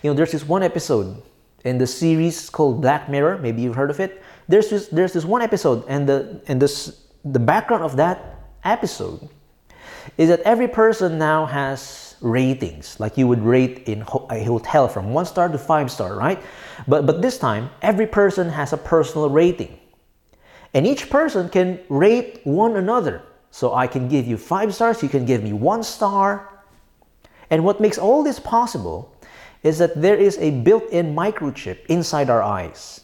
You 0.03 0.11
know, 0.11 0.13
there's 0.13 0.33
this 0.33 0.45
one 0.47 0.61
episode 0.61 1.21
in 1.63 1.77
the 1.77 1.87
series 1.87 2.49
called 2.49 2.81
Black 2.81 3.09
Mirror. 3.09 3.39
Maybe 3.39 3.61
you've 3.61 3.75
heard 3.75 3.89
of 3.89 3.99
it. 3.99 4.21
There's 4.49 4.69
this, 4.69 4.87
there's 4.87 5.13
this 5.13 5.23
one 5.23 5.41
episode, 5.41 5.85
and 5.87 6.09
the 6.09 6.41
and 6.47 6.61
this 6.61 7.05
the 7.23 7.39
background 7.39 7.83
of 7.83 7.95
that 7.97 8.39
episode 8.63 9.29
is 10.17 10.29
that 10.29 10.39
every 10.41 10.67
person 10.67 11.17
now 11.17 11.45
has 11.45 12.15
ratings, 12.21 12.99
like 12.99 13.17
you 13.17 13.27
would 13.27 13.41
rate 13.41 13.87
in 13.87 14.01
a 14.01 14.43
hotel 14.43 14.87
from 14.87 15.13
one 15.13 15.25
star 15.25 15.47
to 15.47 15.57
five 15.57 15.91
star, 15.91 16.15
right? 16.15 16.41
But, 16.87 17.05
but 17.05 17.21
this 17.21 17.37
time, 17.37 17.69
every 17.81 18.07
person 18.07 18.49
has 18.49 18.73
a 18.73 18.77
personal 18.77 19.29
rating. 19.29 19.79
And 20.73 20.85
each 20.85 21.09
person 21.09 21.49
can 21.49 21.79
rate 21.89 22.41
one 22.43 22.75
another. 22.75 23.23
So 23.51 23.73
I 23.73 23.87
can 23.87 24.07
give 24.07 24.27
you 24.27 24.37
five 24.37 24.73
stars, 24.75 25.01
you 25.01 25.09
can 25.09 25.25
give 25.25 25.43
me 25.43 25.53
one 25.53 25.83
star. 25.83 26.63
And 27.49 27.63
what 27.63 27.79
makes 27.79 27.97
all 27.97 28.23
this 28.23 28.39
possible 28.39 29.15
is 29.63 29.77
that 29.79 29.99
there 29.99 30.15
is 30.15 30.37
a 30.37 30.51
built 30.51 30.89
in 30.91 31.15
microchip 31.15 31.85
inside 31.87 32.29
our 32.29 32.43
eyes. 32.43 33.01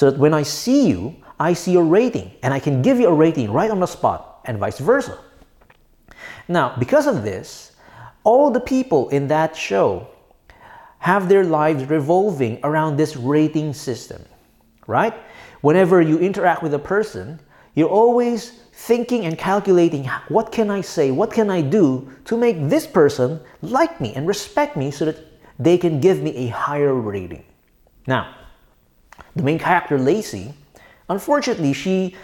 So 0.00 0.10
that 0.10 0.18
when 0.18 0.32
I 0.32 0.44
see 0.44 0.88
you, 0.88 1.14
I 1.38 1.52
see 1.52 1.72
your 1.72 1.84
rating, 1.84 2.32
and 2.42 2.54
I 2.54 2.58
can 2.58 2.80
give 2.80 2.98
you 2.98 3.08
a 3.08 3.12
rating 3.12 3.52
right 3.52 3.70
on 3.70 3.80
the 3.80 3.86
spot, 3.86 4.40
and 4.46 4.56
vice 4.56 4.78
versa. 4.78 5.18
Now, 6.48 6.74
because 6.78 7.06
of 7.06 7.22
this, 7.22 7.72
all 8.24 8.50
the 8.50 8.60
people 8.60 9.10
in 9.10 9.28
that 9.28 9.54
show 9.54 10.08
have 11.00 11.28
their 11.28 11.44
lives 11.44 11.84
revolving 11.84 12.60
around 12.64 12.96
this 12.96 13.14
rating 13.14 13.74
system, 13.74 14.24
right? 14.86 15.12
Whenever 15.60 16.00
you 16.00 16.18
interact 16.18 16.62
with 16.62 16.72
a 16.72 16.78
person, 16.78 17.38
you're 17.74 17.90
always 17.90 18.52
thinking 18.72 19.26
and 19.26 19.36
calculating 19.36 20.06
what 20.28 20.50
can 20.50 20.70
I 20.70 20.80
say, 20.80 21.10
what 21.10 21.30
can 21.30 21.50
I 21.50 21.60
do 21.60 22.10
to 22.24 22.38
make 22.38 22.70
this 22.70 22.86
person 22.86 23.38
like 23.60 24.00
me 24.00 24.14
and 24.14 24.26
respect 24.26 24.78
me 24.78 24.92
so 24.92 25.04
that 25.04 25.18
they 25.58 25.76
can 25.76 26.00
give 26.00 26.22
me 26.22 26.34
a 26.36 26.46
higher 26.46 26.94
rating. 26.94 27.44
Now, 28.06 28.39
the 29.36 29.42
main 29.42 29.58
character, 29.58 29.98
Lacie, 29.98 30.54
unfortunately, 31.08 31.72
she 31.72 32.16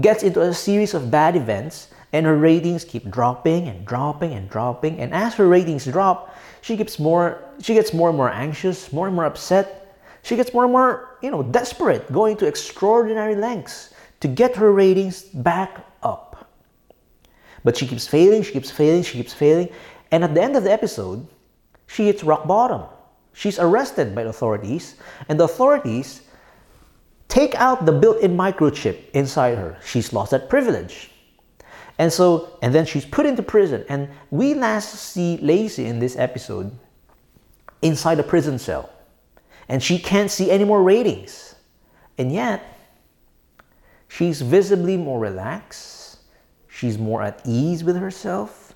gets 0.00 0.22
into 0.22 0.40
a 0.40 0.52
series 0.52 0.94
of 0.94 1.10
bad 1.10 1.36
events 1.36 1.88
and 2.12 2.24
her 2.26 2.36
ratings 2.36 2.84
keep 2.84 3.10
dropping 3.10 3.68
and 3.68 3.86
dropping 3.86 4.32
and 4.32 4.48
dropping. 4.48 5.00
And 5.00 5.12
as 5.12 5.34
her 5.34 5.48
ratings 5.48 5.84
drop 5.86 6.34
she 6.60 6.76
gets 6.76 6.98
more 6.98 7.42
she 7.60 7.74
gets 7.74 7.92
more 7.92 8.08
and 8.08 8.16
more 8.16 8.30
anxious 8.30 8.92
more 8.92 9.06
and 9.06 9.14
more 9.14 9.24
upset. 9.24 9.96
She 10.22 10.36
gets 10.36 10.52
more 10.52 10.64
and 10.64 10.72
more 10.72 11.18
you 11.22 11.30
know 11.30 11.42
desperate 11.42 12.10
going 12.12 12.36
to 12.38 12.46
extraordinary 12.46 13.34
lengths 13.34 13.94
to 14.20 14.28
get 14.28 14.56
her 14.56 14.72
ratings 14.72 15.22
back 15.22 15.84
up. 16.02 16.50
But 17.64 17.76
she 17.76 17.86
keeps 17.86 18.06
failing 18.06 18.42
she 18.42 18.52
keeps 18.52 18.70
failing 18.70 19.02
she 19.02 19.18
keeps 19.18 19.34
failing. 19.34 19.68
And 20.10 20.24
at 20.24 20.34
the 20.34 20.42
end 20.42 20.56
of 20.56 20.64
the 20.64 20.72
episode 20.72 21.26
she 21.86 22.06
hits 22.06 22.24
rock 22.24 22.46
bottom. 22.46 22.82
She's 23.32 23.58
arrested 23.58 24.14
by 24.14 24.24
the 24.24 24.30
authorities 24.30 24.96
and 25.28 25.38
the 25.38 25.44
authorities 25.44 26.22
take 27.28 27.54
out 27.56 27.86
the 27.86 27.92
built-in 27.92 28.36
microchip 28.36 29.10
inside 29.12 29.56
her 29.58 29.76
she's 29.84 30.12
lost 30.12 30.30
that 30.30 30.48
privilege 30.48 31.10
and 31.98 32.12
so, 32.12 32.58
and 32.62 32.74
then 32.74 32.84
she's 32.84 33.04
put 33.04 33.26
into 33.26 33.42
prison. 33.42 33.84
And 33.88 34.08
we 34.30 34.54
last 34.54 34.94
see 34.94 35.38
Lacie 35.42 35.86
in 35.86 35.98
this 35.98 36.16
episode 36.16 36.70
inside 37.82 38.18
a 38.18 38.22
prison 38.22 38.58
cell. 38.58 38.90
And 39.68 39.82
she 39.82 39.98
can't 39.98 40.30
see 40.30 40.50
any 40.50 40.64
more 40.64 40.82
ratings. 40.82 41.54
And 42.18 42.30
yet, 42.32 42.62
she's 44.08 44.42
visibly 44.42 44.96
more 44.96 45.18
relaxed. 45.18 46.18
She's 46.68 46.98
more 46.98 47.22
at 47.22 47.40
ease 47.44 47.82
with 47.82 47.96
herself. 47.96 48.74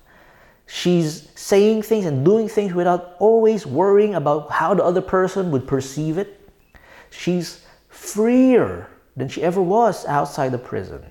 She's 0.65 1.29
saying 1.35 1.83
things 1.83 2.05
and 2.05 2.25
doing 2.25 2.47
things 2.47 2.73
without 2.73 3.15
always 3.19 3.67
worrying 3.67 4.15
about 4.15 4.49
how 4.51 4.73
the 4.73 4.83
other 4.83 5.01
person 5.01 5.51
would 5.51 5.67
perceive 5.67 6.17
it. 6.17 6.39
She's 7.11 7.63
freer 8.01 8.87
than 9.15 9.29
she 9.29 9.43
ever 9.43 9.61
was 9.61 10.07
outside 10.07 10.51
the 10.51 10.57
prison. 10.57 11.05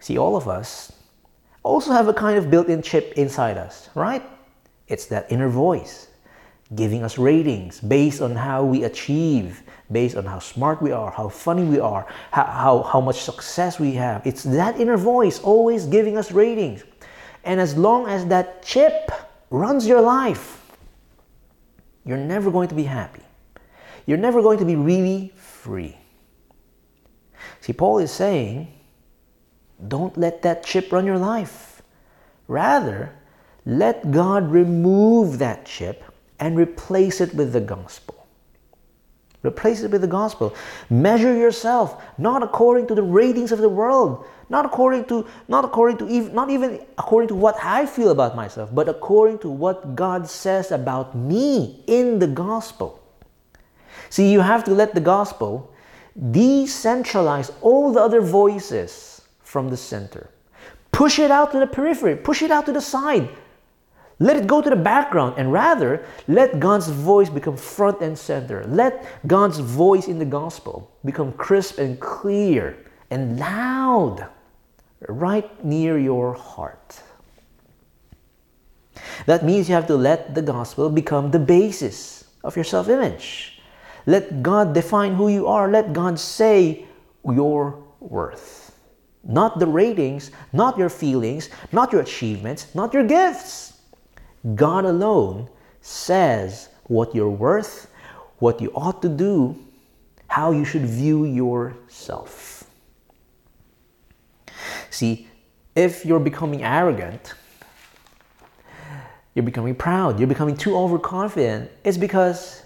See, 0.00 0.18
all 0.18 0.36
of 0.36 0.46
us 0.48 0.92
also 1.62 1.92
have 1.92 2.08
a 2.08 2.12
kind 2.12 2.36
of 2.36 2.50
built 2.50 2.66
in 2.66 2.82
chip 2.82 3.14
inside 3.16 3.56
us, 3.56 3.88
right? 3.94 4.22
It's 4.86 5.06
that 5.06 5.32
inner 5.32 5.48
voice 5.48 6.08
giving 6.74 7.02
us 7.02 7.16
ratings 7.16 7.80
based 7.80 8.20
on 8.20 8.36
how 8.36 8.64
we 8.64 8.84
achieve, 8.84 9.62
based 9.90 10.16
on 10.16 10.26
how 10.26 10.40
smart 10.40 10.82
we 10.82 10.92
are, 10.92 11.10
how 11.10 11.30
funny 11.30 11.64
we 11.64 11.80
are, 11.80 12.06
how, 12.32 12.44
how, 12.44 12.82
how 12.82 13.00
much 13.00 13.22
success 13.22 13.80
we 13.80 13.92
have. 13.92 14.26
It's 14.26 14.42
that 14.42 14.78
inner 14.78 14.98
voice 14.98 15.40
always 15.40 15.86
giving 15.86 16.18
us 16.18 16.32
ratings. 16.32 16.84
And 17.44 17.58
as 17.58 17.76
long 17.78 18.08
as 18.08 18.26
that 18.26 18.62
chip 18.62 19.10
runs 19.48 19.86
your 19.86 20.02
life, 20.02 20.60
you're 22.04 22.18
never 22.18 22.50
going 22.50 22.68
to 22.68 22.74
be 22.74 22.84
happy. 22.84 23.22
You're 24.06 24.18
never 24.18 24.42
going 24.42 24.58
to 24.58 24.64
be 24.64 24.76
really 24.76 25.32
free. 25.36 25.96
See, 27.60 27.72
Paul 27.72 27.98
is 27.98 28.10
saying, 28.10 28.72
don't 29.88 30.16
let 30.16 30.42
that 30.42 30.64
chip 30.64 30.92
run 30.92 31.06
your 31.06 31.18
life. 31.18 31.82
Rather, 32.48 33.14
let 33.64 34.10
God 34.10 34.50
remove 34.50 35.38
that 35.38 35.64
chip 35.64 36.04
and 36.40 36.56
replace 36.56 37.20
it 37.20 37.34
with 37.34 37.52
the 37.52 37.60
gospel. 37.60 38.26
Replace 39.44 39.82
it 39.82 39.90
with 39.90 40.00
the 40.00 40.08
gospel. 40.08 40.54
Measure 40.88 41.36
yourself 41.36 42.02
not 42.16 42.42
according 42.42 42.86
to 42.86 42.94
the 42.94 43.02
ratings 43.02 43.50
of 43.50 43.58
the 43.58 43.68
world, 43.68 44.24
not 44.48 44.64
according 44.64 45.04
to 45.06 45.26
not 45.48 45.64
according 45.64 45.98
to 45.98 46.08
even 46.08 46.32
not 46.32 46.48
even 46.48 46.80
according 46.96 47.26
to 47.28 47.34
what 47.34 47.56
I 47.60 47.86
feel 47.86 48.10
about 48.10 48.36
myself, 48.36 48.72
but 48.72 48.88
according 48.88 49.40
to 49.40 49.48
what 49.48 49.96
God 49.96 50.28
says 50.28 50.70
about 50.70 51.16
me 51.16 51.82
in 51.88 52.20
the 52.20 52.28
gospel. 52.28 53.01
See, 54.12 54.30
you 54.30 54.40
have 54.40 54.62
to 54.64 54.74
let 54.74 54.94
the 54.94 55.00
gospel 55.00 55.72
decentralize 56.20 57.50
all 57.62 57.94
the 57.94 58.00
other 58.00 58.20
voices 58.20 59.22
from 59.42 59.70
the 59.70 59.76
center. 59.78 60.28
Push 60.90 61.18
it 61.18 61.30
out 61.30 61.50
to 61.52 61.58
the 61.58 61.66
periphery, 61.66 62.14
push 62.14 62.42
it 62.42 62.50
out 62.50 62.66
to 62.66 62.72
the 62.72 62.80
side. 62.82 63.30
Let 64.18 64.36
it 64.36 64.46
go 64.46 64.60
to 64.60 64.68
the 64.68 64.76
background 64.76 65.36
and 65.38 65.50
rather 65.50 66.04
let 66.28 66.60
God's 66.60 66.90
voice 66.90 67.30
become 67.30 67.56
front 67.56 68.02
and 68.02 68.18
center. 68.18 68.66
Let 68.68 69.06
God's 69.26 69.60
voice 69.60 70.08
in 70.08 70.18
the 70.18 70.26
gospel 70.26 70.90
become 71.06 71.32
crisp 71.32 71.78
and 71.78 71.98
clear 71.98 72.76
and 73.10 73.40
loud 73.40 74.28
right 75.08 75.64
near 75.64 75.96
your 75.98 76.34
heart. 76.34 77.00
That 79.24 79.42
means 79.42 79.70
you 79.70 79.74
have 79.74 79.86
to 79.86 79.96
let 79.96 80.34
the 80.34 80.42
gospel 80.42 80.90
become 80.90 81.30
the 81.30 81.38
basis 81.38 82.24
of 82.44 82.56
your 82.56 82.64
self 82.66 82.90
image. 82.90 83.51
Let 84.06 84.42
God 84.42 84.74
define 84.74 85.14
who 85.14 85.28
you 85.28 85.46
are. 85.46 85.70
Let 85.70 85.92
God 85.92 86.18
say 86.18 86.86
your 87.24 87.82
worth. 88.00 88.76
Not 89.24 89.58
the 89.58 89.66
ratings, 89.66 90.32
not 90.52 90.76
your 90.76 90.88
feelings, 90.88 91.48
not 91.70 91.92
your 91.92 92.00
achievements, 92.00 92.74
not 92.74 92.92
your 92.92 93.04
gifts. 93.04 93.74
God 94.54 94.84
alone 94.84 95.48
says 95.80 96.68
what 96.84 97.14
you're 97.14 97.30
worth, 97.30 97.90
what 98.38 98.60
you 98.60 98.72
ought 98.74 99.00
to 99.02 99.08
do, 99.08 99.56
how 100.26 100.50
you 100.50 100.64
should 100.64 100.84
view 100.84 101.24
yourself. 101.24 102.64
See, 104.90 105.28
if 105.76 106.04
you're 106.04 106.20
becoming 106.20 106.64
arrogant, 106.64 107.34
you're 109.34 109.44
becoming 109.44 109.74
proud, 109.74 110.18
you're 110.18 110.28
becoming 110.28 110.56
too 110.56 110.76
overconfident, 110.76 111.70
it's 111.84 111.96
because 111.96 112.61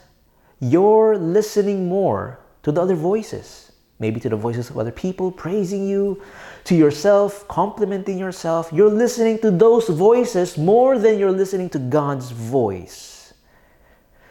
you're 0.61 1.17
listening 1.19 1.89
more 1.89 2.41
to 2.63 2.73
the 2.73 2.81
other 2.81 2.95
voices. 2.95 3.73
Maybe 3.99 4.21
to 4.21 4.29
the 4.29 4.37
voices 4.37 4.69
of 4.69 4.77
other 4.77 4.91
people 4.91 5.33
praising 5.33 5.89
you, 5.89 6.21
to 6.65 6.75
yourself, 6.75 7.49
complimenting 7.49 8.19
yourself. 8.19 8.71
You're 8.73 8.91
listening 8.91 9.39
to 9.39 9.51
those 9.51 9.89
voices 9.89 10.59
more 10.59 10.99
than 10.99 11.19
you're 11.19 11.33
listening 11.33 11.71
to 11.71 11.79
God's 11.79 12.31
voice, 12.31 13.33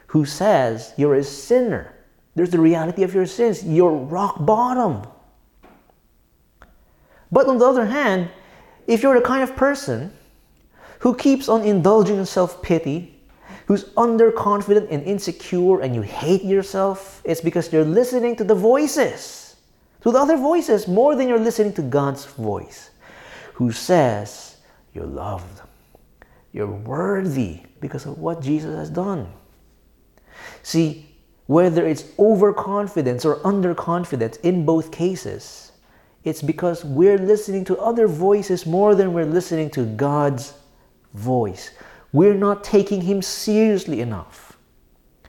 who 0.07 0.23
says 0.25 0.93
you're 0.97 1.15
a 1.15 1.23
sinner. 1.23 1.95
There's 2.35 2.51
the 2.51 2.59
reality 2.59 3.01
of 3.01 3.15
your 3.15 3.25
sins. 3.25 3.63
You're 3.63 3.91
rock 3.91 4.45
bottom. 4.45 5.07
But 7.31 7.47
on 7.47 7.57
the 7.57 7.65
other 7.65 7.85
hand, 7.85 8.29
if 8.85 9.01
you're 9.01 9.15
the 9.15 9.25
kind 9.25 9.41
of 9.41 9.55
person 9.55 10.13
who 10.99 11.15
keeps 11.15 11.49
on 11.49 11.63
indulging 11.63 12.17
in 12.17 12.25
self 12.25 12.61
pity, 12.61 13.14
who's 13.65 13.85
underconfident 13.95 14.87
and 14.91 15.03
insecure, 15.03 15.81
and 15.81 15.95
you 15.95 16.01
hate 16.01 16.43
yourself, 16.43 17.21
it's 17.23 17.41
because 17.41 17.71
you're 17.73 17.83
listening 17.83 18.35
to 18.35 18.43
the 18.43 18.55
voices, 18.55 19.55
to 20.01 20.11
the 20.11 20.19
other 20.19 20.37
voices, 20.37 20.87
more 20.87 21.15
than 21.15 21.27
you're 21.27 21.39
listening 21.39 21.73
to 21.73 21.81
God's 21.81 22.25
voice, 22.25 22.91
who 23.53 23.71
says 23.71 24.57
you're 24.93 25.05
loved, 25.05 25.61
you're 26.53 26.67
worthy 26.67 27.61
because 27.79 28.05
of 28.05 28.19
what 28.19 28.41
Jesus 28.41 28.75
has 28.75 28.89
done. 28.89 29.27
See, 30.63 31.09
whether 31.47 31.85
it's 31.85 32.05
overconfidence 32.17 33.25
or 33.25 33.37
underconfidence 33.37 34.39
in 34.41 34.65
both 34.65 34.91
cases, 34.91 35.71
it's 36.23 36.41
because 36.41 36.83
we're 36.83 37.19
listening 37.19 37.63
to 37.65 37.77
other 37.77 38.07
voices 38.07 38.65
more 38.65 38.95
than 38.95 39.13
we're 39.13 39.25
listening 39.25 39.69
to 39.71 39.85
God's 39.85 40.53
voice. 41.13 41.71
We're 42.15 42.33
not 42.33 42.63
taking 42.63 43.01
Him 43.01 43.21
seriously 43.21 43.99
enough. 43.99 44.57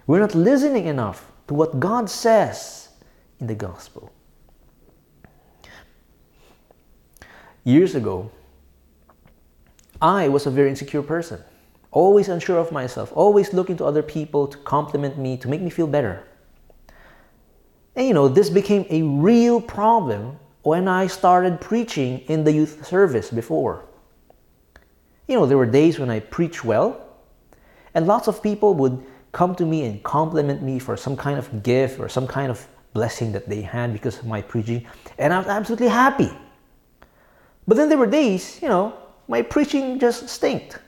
We're 0.07 0.21
not 0.21 0.37
listening 0.37 0.87
enough 0.87 1.33
to 1.49 1.55
what 1.55 1.81
God 1.81 2.09
says 2.09 2.91
in 3.41 3.49
the 3.49 3.57
gospel. 3.57 4.13
Years 7.65 7.97
ago, 7.97 8.31
I 10.01 10.29
was 10.29 10.47
a 10.47 10.51
very 10.53 10.71
insecure 10.71 11.03
person, 11.03 11.43
always 11.91 12.29
unsure 12.29 12.59
of 12.59 12.71
myself, 12.71 13.11
always 13.17 13.53
looking 13.53 13.77
to 13.79 13.85
other 13.85 14.05
people 14.05 14.47
to 14.47 14.57
compliment 14.59 15.19
me, 15.19 15.37
to 15.39 15.49
make 15.49 15.63
me 15.63 15.71
feel 15.71 15.89
better. 15.89 16.23
And 17.97 18.07
you 18.07 18.15
know, 18.15 18.29
this 18.29 18.49
became 18.49 18.87
a 18.91 19.03
real 19.03 19.61
problem 19.61 20.39
when 20.63 20.87
I 20.87 21.09
started 21.09 21.61
preaching 21.61 22.21
in 22.29 22.45
the 22.45 22.53
youth 22.53 22.87
service 22.87 23.33
before. 23.33 23.87
You 25.27 25.37
know, 25.37 25.47
there 25.47 25.59
were 25.59 25.67
days 25.67 25.99
when 25.99 26.11
I 26.11 26.21
preached 26.21 26.65
well, 26.65 27.01
and 27.95 28.07
lots 28.07 28.29
of 28.29 28.43
people 28.43 28.75
would 28.75 29.05
come 29.33 29.55
to 29.57 29.67
me 29.67 29.85
and 29.85 30.03
compliment 30.03 30.63
me 30.63 30.79
for 30.79 30.97
some 30.97 31.17
kind 31.17 31.39
of 31.39 31.63
gift 31.63 31.99
or 32.01 32.09
some 32.09 32.27
kind 32.27 32.51
of 32.51 32.67
blessing 32.93 33.33
that 33.33 33.49
they 33.49 33.61
had 33.61 33.93
because 33.93 34.19
of 34.19 34.27
my 34.27 34.41
preaching, 34.41 34.87
and 35.19 35.33
I 35.33 35.39
was 35.39 35.49
absolutely 35.49 35.89
happy. 35.89 36.31
But 37.69 37.77
then 37.77 37.89
there 37.89 37.99
were 37.99 38.07
days, 38.07 38.61
you 38.63 38.69
know, 38.69 38.95
my 39.29 39.43
preaching 39.43 39.99
just 39.99 40.29
stinked. 40.29 40.79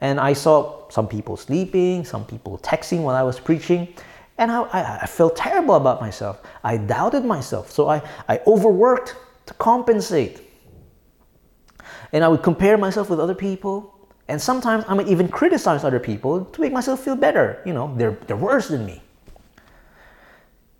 And 0.00 0.18
I 0.18 0.32
saw 0.32 0.88
some 0.88 1.06
people 1.06 1.36
sleeping, 1.36 2.04
some 2.04 2.24
people 2.24 2.58
texting 2.58 3.02
while 3.02 3.16
I 3.16 3.22
was 3.22 3.38
preaching, 3.38 3.88
and 4.38 4.50
I, 4.50 4.62
I, 4.62 4.98
I 5.02 5.06
felt 5.06 5.36
terrible 5.36 5.74
about 5.74 6.00
myself. 6.00 6.40
I 6.64 6.78
doubted 6.78 7.24
myself. 7.24 7.70
So 7.70 7.88
I, 7.88 8.00
I 8.28 8.40
overworked 8.46 9.14
to 9.46 9.54
compensate. 9.54 10.49
And 12.12 12.24
I 12.24 12.28
would 12.28 12.42
compare 12.42 12.76
myself 12.76 13.10
with 13.10 13.20
other 13.20 13.34
people. 13.34 13.94
And 14.28 14.40
sometimes 14.40 14.84
I 14.88 14.94
might 14.94 15.08
even 15.08 15.28
criticize 15.28 15.84
other 15.84 16.00
people 16.00 16.44
to 16.44 16.60
make 16.60 16.72
myself 16.72 17.04
feel 17.04 17.16
better. 17.16 17.62
You 17.64 17.72
know, 17.72 17.94
they're, 17.96 18.16
they're 18.26 18.36
worse 18.36 18.68
than 18.68 18.86
me. 18.86 19.02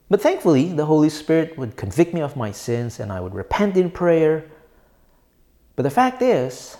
But 0.08 0.20
thankfully, 0.20 0.72
the 0.72 0.86
Holy 0.86 1.08
Spirit 1.08 1.56
would 1.56 1.76
convict 1.76 2.12
me 2.12 2.20
of 2.20 2.36
my 2.36 2.50
sins 2.50 2.98
and 2.98 3.12
I 3.12 3.20
would 3.20 3.34
repent 3.34 3.76
in 3.76 3.90
prayer. 3.90 4.44
But 5.76 5.84
the 5.84 5.90
fact 5.90 6.20
is, 6.20 6.76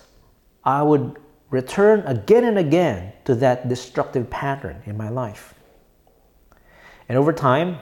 I 0.65 0.83
would 0.83 1.17
return 1.51 2.01
again 2.07 2.45
and 2.45 2.59
again 2.59 3.13
to 3.25 3.35
that 3.37 3.69
destructive 3.69 4.29
pattern 4.31 4.83
in 4.85 4.97
my 4.97 5.09
life. 5.09 5.55
And 7.09 7.19
over 7.19 7.33
time, 7.33 7.79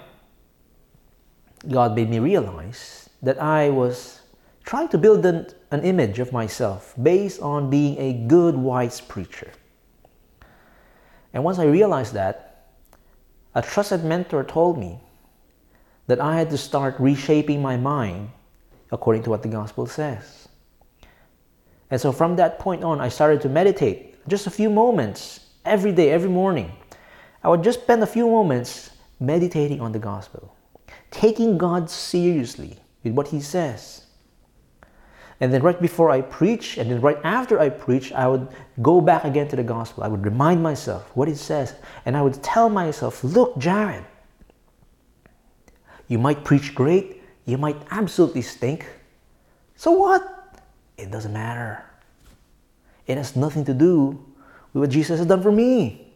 God 1.69 1.95
made 1.95 2.09
me 2.09 2.19
realize 2.19 3.11
that 3.23 3.41
I 3.43 3.69
was 3.71 4.21
trying 4.65 4.89
to 4.89 4.99
build 4.99 5.25
an, 5.27 5.47
an 5.71 5.83
image 5.83 6.19
of 6.19 6.33
myself 6.33 6.95
based 7.01 7.41
on 7.41 7.71
being 7.71 7.99
a 7.99 8.27
good, 8.27 8.57
wise 8.57 9.01
preacher. 9.01 9.51
And 11.33 11.45
once 11.45 11.59
I 11.59 11.65
realized 11.65 12.15
that, 12.15 12.67
a 13.55 13.63
trusted 13.63 14.05
mentor 14.05 14.45
told 14.45 14.79
me 14.79 15.01
that 16.07 16.21
I 16.21 16.37
had 16.37 16.51
to 16.51 16.59
start 16.59 16.97
reshaping 16.99 17.61
my 17.61 17.77
mind 17.77 18.31
according 18.91 19.23
to 19.25 19.31
what 19.31 19.43
the 19.43 19.49
gospel 19.49 19.87
says. 19.87 20.49
And 21.91 22.01
so 22.01 22.13
from 22.13 22.37
that 22.37 22.59
point 22.59 22.85
on, 22.85 23.01
I 23.01 23.09
started 23.09 23.41
to 23.43 23.49
meditate 23.49 24.27
just 24.29 24.47
a 24.47 24.51
few 24.51 24.71
moments 24.71 25.41
every 25.65 25.93
day, 25.93 26.11
every 26.11 26.31
morning. 26.31 26.73
I 27.43 27.49
would 27.49 27.63
just 27.63 27.83
spend 27.83 28.03
a 28.03 28.07
few 28.07 28.27
moments 28.27 28.91
meditating 29.21 29.81
on 29.81 29.93
the 29.93 29.99
gospel, 29.99 30.55
taking 31.11 31.59
God 31.59 31.91
seriously 31.91 32.79
with 33.03 33.13
what 33.13 33.29
He 33.29 33.41
says. 33.41 34.07
And 35.41 35.53
then 35.53 35.63
right 35.63 35.81
before 35.81 36.11
I 36.11 36.21
preach, 36.21 36.79
and 36.79 36.91
then 36.91 37.01
right 37.01 37.19
after 37.23 37.61
I 37.61 37.69
preach, 37.69 38.13
I 38.13 38.27
would 38.27 38.49
go 38.83 39.01
back 39.01 39.25
again 39.25 39.47
to 39.49 39.57
the 39.57 39.63
gospel. 39.63 40.03
I 40.03 40.09
would 40.09 40.25
remind 40.25 40.63
myself 40.63 41.15
what 41.15 41.29
it 41.29 41.37
says, 41.37 41.75
and 42.05 42.17
I 42.17 42.23
would 42.23 42.43
tell 42.43 42.69
myself, 42.69 43.23
look, 43.23 43.57
Jared, 43.59 44.05
you 46.09 46.19
might 46.19 46.43
preach 46.43 46.75
great, 46.75 47.23
you 47.45 47.57
might 47.57 47.77
absolutely 47.91 48.43
stink. 48.43 48.87
So 49.77 49.93
what? 49.93 50.61
It 50.97 51.13
doesn't 51.13 51.33
matter. 51.33 51.85
It 53.07 53.17
has 53.17 53.37
nothing 53.37 53.65
to 53.67 53.75
do 53.75 54.19
with 54.73 54.81
what 54.83 54.91
Jesus 54.91 55.19
has 55.19 55.27
done 55.27 55.43
for 55.43 55.53
me. 55.53 56.13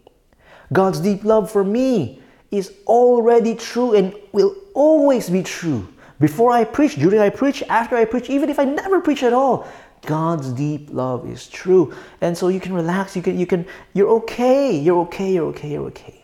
God's 0.73 0.99
deep 0.99 1.23
love 1.23 1.51
for 1.51 1.63
me 1.63 2.21
is 2.51 2.73
already 2.87 3.55
true 3.55 3.95
and 3.95 4.15
will 4.33 4.57
always 4.75 5.31
be 5.31 5.43
true. 5.43 5.87
Before 6.23 6.53
I 6.53 6.63
preach, 6.63 6.95
during 6.95 7.19
I 7.19 7.31
preach, 7.31 7.65
after 7.69 7.97
I 7.97 8.05
preach, 8.05 8.31
even 8.31 8.49
if 8.49 8.61
I 8.61 8.65
never 8.65 9.01
preach 9.01 9.25
at 9.25 9.33
all, 9.33 9.67
God's 10.07 10.53
deep 10.53 10.91
love 10.93 11.29
is 11.29 11.49
true. 11.49 11.93
And 12.21 12.39
so 12.39 12.47
you 12.47 12.61
can 12.61 12.73
relax, 12.73 13.17
you 13.17 13.23
can 13.23 13.37
you 13.37 13.45
can 13.45 13.67
you're 13.93 14.09
okay, 14.21 14.79
you're 14.79 15.01
okay, 15.01 15.33
you're 15.33 15.49
okay, 15.49 15.73
you're 15.73 15.87
okay. 15.87 16.23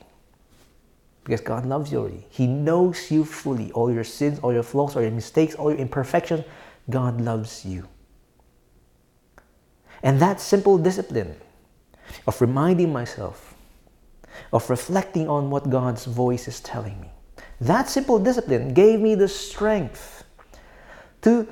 Because 1.25 1.41
God 1.41 1.67
loves 1.67 1.91
you 1.91 1.99
already. 1.99 2.25
He 2.31 2.47
knows 2.47 3.11
you 3.11 3.25
fully. 3.25 3.73
All 3.73 3.93
your 3.93 4.05
sins, 4.05 4.39
all 4.39 4.53
your 4.53 4.63
flaws, 4.63 4.95
all 4.95 5.03
your 5.03 5.11
mistakes, 5.11 5.57
all 5.57 5.69
your 5.69 5.81
imperfections, 5.81 6.45
God 6.89 7.21
loves 7.21 7.65
you. 7.65 7.89
And 10.05 10.21
that 10.21 10.41
simple 10.41 10.79
discipline 10.79 11.35
of 12.25 12.41
reminding 12.41 12.93
myself 12.93 13.57
of 14.53 14.71
reflecting 14.71 15.29
on 15.29 15.51
what 15.51 15.69
God's 15.69 16.05
voice 16.05 16.47
is 16.47 16.61
telling 16.61 17.01
me. 17.01 17.11
That 17.61 17.89
simple 17.89 18.19
discipline 18.19 18.73
gave 18.73 19.01
me 19.01 19.15
the 19.15 19.29
strength 19.29 20.25
to 21.23 21.49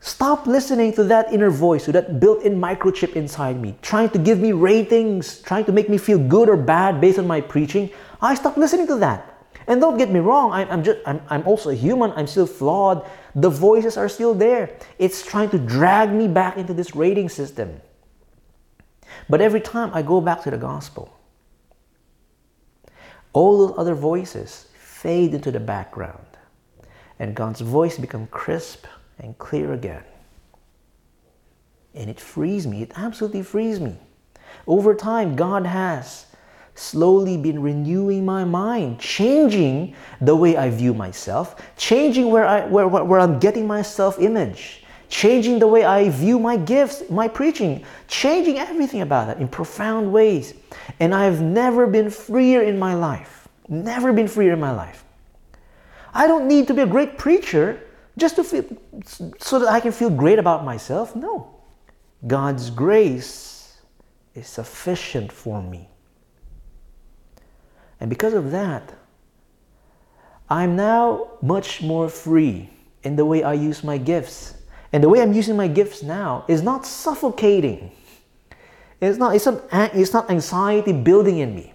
stop 0.00 0.46
listening 0.46 0.94
to 0.94 1.04
that 1.04 1.32
inner 1.32 1.50
voice, 1.50 1.84
to 1.84 1.92
that 1.92 2.18
built 2.18 2.42
in 2.42 2.58
microchip 2.58 3.12
inside 3.12 3.60
me, 3.60 3.76
trying 3.82 4.08
to 4.10 4.18
give 4.18 4.40
me 4.40 4.52
ratings, 4.52 5.40
trying 5.42 5.66
to 5.66 5.72
make 5.72 5.88
me 5.88 5.98
feel 5.98 6.18
good 6.18 6.48
or 6.48 6.56
bad 6.56 7.00
based 7.00 7.18
on 7.18 7.26
my 7.26 7.40
preaching. 7.40 7.90
I 8.22 8.34
stopped 8.34 8.56
listening 8.56 8.86
to 8.88 8.96
that. 8.96 9.26
And 9.66 9.80
don't 9.80 9.98
get 9.98 10.10
me 10.10 10.20
wrong, 10.20 10.52
I'm, 10.52 10.68
I'm, 10.70 10.82
just, 10.82 10.98
I'm, 11.06 11.20
I'm 11.28 11.46
also 11.46 11.70
a 11.70 11.74
human, 11.74 12.12
I'm 12.12 12.26
still 12.26 12.46
flawed. 12.46 13.08
The 13.34 13.50
voices 13.50 13.96
are 13.96 14.08
still 14.08 14.34
there. 14.34 14.76
It's 14.98 15.24
trying 15.24 15.50
to 15.50 15.58
drag 15.58 16.10
me 16.10 16.26
back 16.26 16.56
into 16.56 16.72
this 16.72 16.96
rating 16.96 17.28
system. 17.28 17.80
But 19.28 19.40
every 19.40 19.60
time 19.60 19.90
I 19.92 20.02
go 20.02 20.20
back 20.20 20.42
to 20.42 20.50
the 20.50 20.56
gospel, 20.56 21.16
all 23.32 23.68
those 23.68 23.78
other 23.78 23.94
voices 23.94 24.66
fade 25.00 25.32
into 25.32 25.50
the 25.50 25.60
background 25.60 26.26
and 27.18 27.34
God's 27.34 27.62
voice 27.62 27.96
become 27.96 28.26
crisp 28.26 28.84
and 29.18 29.36
clear 29.38 29.72
again. 29.72 30.04
And 31.94 32.10
it 32.10 32.20
frees 32.20 32.66
me, 32.66 32.82
it 32.82 32.92
absolutely 32.96 33.42
frees 33.42 33.80
me. 33.80 33.96
Over 34.66 34.94
time, 34.94 35.36
God 35.36 35.64
has 35.64 36.26
slowly 36.74 37.38
been 37.38 37.62
renewing 37.62 38.26
my 38.26 38.44
mind, 38.44 39.00
changing 39.00 39.94
the 40.20 40.36
way 40.36 40.56
I 40.56 40.68
view 40.68 40.92
myself, 40.92 41.62
changing 41.78 42.30
where, 42.30 42.44
I, 42.46 42.66
where, 42.66 42.86
where 42.86 43.20
I'm 43.20 43.38
getting 43.38 43.66
my 43.66 43.80
self 43.80 44.18
image, 44.18 44.84
changing 45.08 45.58
the 45.58 45.66
way 45.66 45.84
I 45.84 46.10
view 46.10 46.38
my 46.38 46.58
gifts, 46.58 47.08
my 47.08 47.26
preaching, 47.26 47.84
changing 48.06 48.58
everything 48.58 49.00
about 49.00 49.28
that 49.28 49.38
in 49.38 49.48
profound 49.48 50.12
ways. 50.12 50.54
And 51.00 51.14
I've 51.14 51.40
never 51.40 51.86
been 51.86 52.10
freer 52.10 52.62
in 52.62 52.78
my 52.78 52.94
life. 52.94 53.39
Never 53.70 54.12
been 54.12 54.26
freer 54.26 54.52
in 54.52 54.60
my 54.60 54.72
life. 54.72 55.04
I 56.12 56.26
don't 56.26 56.48
need 56.48 56.66
to 56.66 56.74
be 56.74 56.82
a 56.82 56.86
great 56.86 57.16
preacher 57.16 57.80
just 58.18 58.34
to 58.36 58.44
feel 58.44 58.64
so 59.38 59.60
that 59.60 59.68
I 59.68 59.78
can 59.78 59.92
feel 59.92 60.10
great 60.10 60.40
about 60.40 60.64
myself. 60.64 61.14
No. 61.14 61.54
God's 62.26 62.68
grace 62.68 63.78
is 64.34 64.48
sufficient 64.48 65.30
for 65.30 65.62
me. 65.62 65.88
And 68.00 68.10
because 68.10 68.34
of 68.34 68.50
that, 68.50 68.92
I'm 70.48 70.74
now 70.74 71.28
much 71.40 71.80
more 71.80 72.08
free 72.08 72.70
in 73.04 73.14
the 73.14 73.24
way 73.24 73.44
I 73.44 73.52
use 73.52 73.84
my 73.84 73.98
gifts. 73.98 74.54
And 74.92 75.04
the 75.04 75.08
way 75.08 75.22
I'm 75.22 75.32
using 75.32 75.56
my 75.56 75.68
gifts 75.68 76.02
now 76.02 76.44
is 76.48 76.60
not 76.60 76.84
suffocating. 76.84 77.92
It's 79.00 79.16
not, 79.16 79.36
it's 79.36 79.46
not, 79.46 79.62
it's 79.72 80.12
not 80.12 80.28
anxiety 80.28 80.92
building 80.92 81.38
in 81.38 81.54
me. 81.54 81.72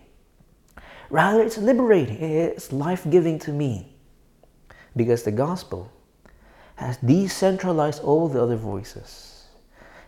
Rather, 1.15 1.41
it's 1.41 1.57
liberating. 1.57 2.21
It's 2.21 2.73
life 2.73 3.09
giving 3.09 3.39
to 3.39 3.53
me. 3.53 3.87
Because 4.97 5.23
the 5.23 5.31
gospel 5.31 5.89
has 6.75 6.97
decentralized 6.97 8.03
all 8.03 8.27
the 8.27 8.43
other 8.43 8.57
voices. 8.57 9.45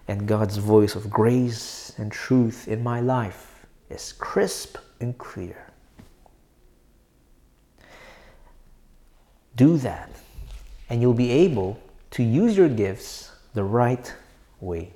And 0.10 0.28
God's 0.28 0.58
voice 0.58 0.96
of 0.96 1.10
grace 1.10 1.94
and 1.98 2.12
truth 2.12 2.68
in 2.68 2.84
my 2.84 3.00
life 3.00 3.66
is 3.90 4.12
crisp 4.12 4.76
and 5.00 5.18
clear. 5.18 5.72
Do 9.56 9.78
that, 9.78 10.10
and 10.90 11.02
you'll 11.02 11.14
be 11.14 11.32
able 11.32 11.80
to 12.12 12.22
use 12.22 12.58
your 12.58 12.68
gifts 12.68 13.32
the 13.54 13.64
right 13.64 14.14
way. 14.60 14.92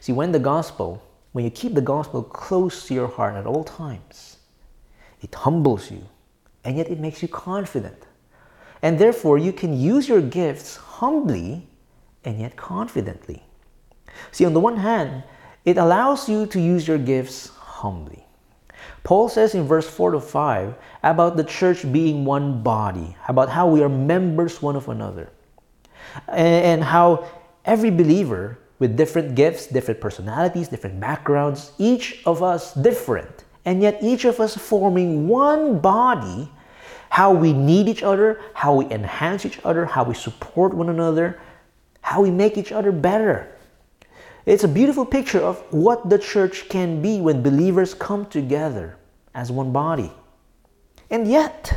See, 0.00 0.12
when 0.14 0.32
the 0.32 0.38
gospel, 0.38 1.02
when 1.32 1.44
you 1.44 1.50
keep 1.50 1.74
the 1.74 1.80
gospel 1.80 2.22
close 2.22 2.86
to 2.86 2.94
your 2.94 3.08
heart 3.08 3.36
at 3.36 3.46
all 3.46 3.64
times, 3.64 4.38
it 5.20 5.34
humbles 5.34 5.90
you, 5.90 6.02
and 6.64 6.76
yet 6.76 6.90
it 6.90 6.98
makes 6.98 7.22
you 7.22 7.28
confident. 7.28 8.06
And 8.82 8.98
therefore, 8.98 9.38
you 9.38 9.52
can 9.52 9.78
use 9.78 10.08
your 10.08 10.22
gifts 10.22 10.76
humbly 10.76 11.66
and 12.24 12.40
yet 12.40 12.56
confidently. 12.56 13.42
See, 14.32 14.44
on 14.44 14.54
the 14.54 14.60
one 14.60 14.76
hand, 14.76 15.22
it 15.64 15.76
allows 15.76 16.28
you 16.28 16.46
to 16.46 16.60
use 16.60 16.88
your 16.88 16.98
gifts 16.98 17.48
humbly. 17.48 18.24
Paul 19.04 19.28
says 19.28 19.54
in 19.54 19.66
verse 19.66 19.88
4 19.88 20.12
to 20.12 20.20
5 20.20 20.74
about 21.02 21.36
the 21.36 21.44
church 21.44 21.90
being 21.92 22.24
one 22.24 22.62
body, 22.62 23.16
about 23.28 23.48
how 23.48 23.66
we 23.66 23.82
are 23.82 23.88
members 23.88 24.60
one 24.60 24.76
of 24.76 24.88
another, 24.88 25.30
and 26.28 26.82
how 26.82 27.26
every 27.64 27.90
believer 27.90 28.58
with 28.80 28.96
different 28.96 29.36
gifts, 29.36 29.68
different 29.68 30.00
personalities, 30.00 30.66
different 30.66 30.98
backgrounds, 30.98 31.70
each 31.78 32.22
of 32.26 32.42
us 32.42 32.74
different, 32.74 33.44
and 33.64 33.80
yet 33.80 34.02
each 34.02 34.24
of 34.24 34.40
us 34.40 34.56
forming 34.56 35.28
one 35.28 35.78
body, 35.78 36.50
how 37.10 37.32
we 37.32 37.52
need 37.52 37.88
each 37.88 38.02
other, 38.02 38.40
how 38.54 38.74
we 38.74 38.86
enhance 38.86 39.46
each 39.46 39.60
other, 39.64 39.84
how 39.84 40.02
we 40.02 40.14
support 40.14 40.74
one 40.74 40.88
another, 40.88 41.38
how 42.00 42.22
we 42.22 42.30
make 42.30 42.56
each 42.56 42.72
other 42.72 42.90
better. 42.90 43.54
It's 44.46 44.64
a 44.64 44.68
beautiful 44.68 45.04
picture 45.04 45.40
of 45.40 45.58
what 45.70 46.08
the 46.08 46.18
church 46.18 46.68
can 46.68 47.02
be 47.02 47.20
when 47.20 47.42
believers 47.42 47.92
come 47.92 48.26
together 48.26 48.96
as 49.34 49.52
one 49.52 49.72
body. 49.72 50.10
And 51.10 51.28
yet, 51.28 51.72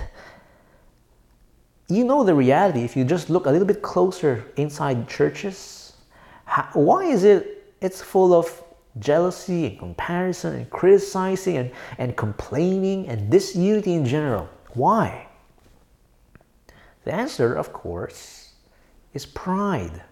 you 1.89 2.05
know 2.05 2.23
the 2.23 2.33
reality 2.33 2.83
if 2.83 2.95
you 2.95 3.03
just 3.03 3.29
look 3.29 3.45
a 3.45 3.51
little 3.51 3.67
bit 3.67 3.81
closer 3.81 4.45
inside 4.55 5.09
churches. 5.09 5.82
How, 6.53 6.69
why 6.73 7.05
is 7.05 7.23
it 7.23 7.73
it's 7.81 7.99
full 7.99 8.31
of 8.31 8.63
jealousy 8.99 9.65
and 9.65 9.79
comparison 9.79 10.53
and 10.53 10.69
criticizing 10.69 11.57
and, 11.57 11.71
and 11.97 12.15
complaining 12.15 13.07
and 13.07 13.31
disunity 13.31 13.95
in 13.95 14.05
general? 14.05 14.47
Why? 14.75 15.25
The 17.05 17.11
answer, 17.11 17.55
of 17.55 17.73
course, 17.73 18.51
is 19.15 19.25
pride. 19.25 20.03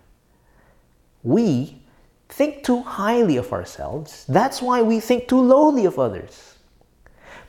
We 1.22 1.80
think 2.30 2.64
too 2.64 2.82
highly 2.82 3.38
of 3.38 3.54
ourselves. 3.54 4.26
That's 4.28 4.64
why 4.64 4.82
we 4.82 5.00
think 5.00 5.28
too 5.28 5.42
lowly 5.42 5.86
of 5.86 6.00
others. 6.00 6.56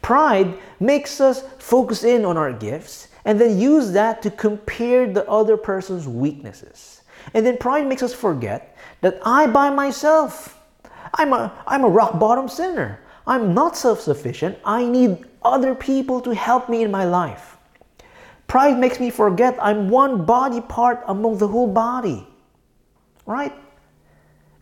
Pride 0.02 0.58
makes 0.80 1.18
us 1.18 1.42
focus 1.58 2.04
in 2.04 2.26
on 2.26 2.36
our 2.36 2.52
gifts 2.52 3.08
and 3.24 3.40
then 3.40 3.58
use 3.58 3.92
that 3.92 4.20
to 4.20 4.30
compare 4.30 5.10
the 5.10 5.26
other 5.30 5.56
person's 5.56 6.06
weaknesses. 6.06 6.91
And 7.34 7.44
then 7.46 7.56
pride 7.56 7.86
makes 7.86 8.02
us 8.02 8.14
forget 8.14 8.76
that 9.00 9.20
I 9.24 9.46
by 9.46 9.70
myself, 9.70 10.60
I'm 11.14 11.32
a, 11.32 11.52
I'm 11.66 11.84
a 11.84 11.88
rock 11.88 12.18
bottom 12.18 12.48
sinner. 12.48 13.00
I'm 13.26 13.54
not 13.54 13.76
self 13.76 14.00
sufficient. 14.00 14.58
I 14.64 14.84
need 14.84 15.24
other 15.42 15.74
people 15.74 16.20
to 16.22 16.34
help 16.34 16.68
me 16.68 16.82
in 16.82 16.90
my 16.90 17.04
life. 17.04 17.56
Pride 18.46 18.78
makes 18.78 19.00
me 19.00 19.10
forget 19.10 19.56
I'm 19.60 19.88
one 19.88 20.24
body 20.24 20.60
part 20.60 21.02
among 21.06 21.38
the 21.38 21.48
whole 21.48 21.68
body. 21.68 22.26
Right? 23.26 23.52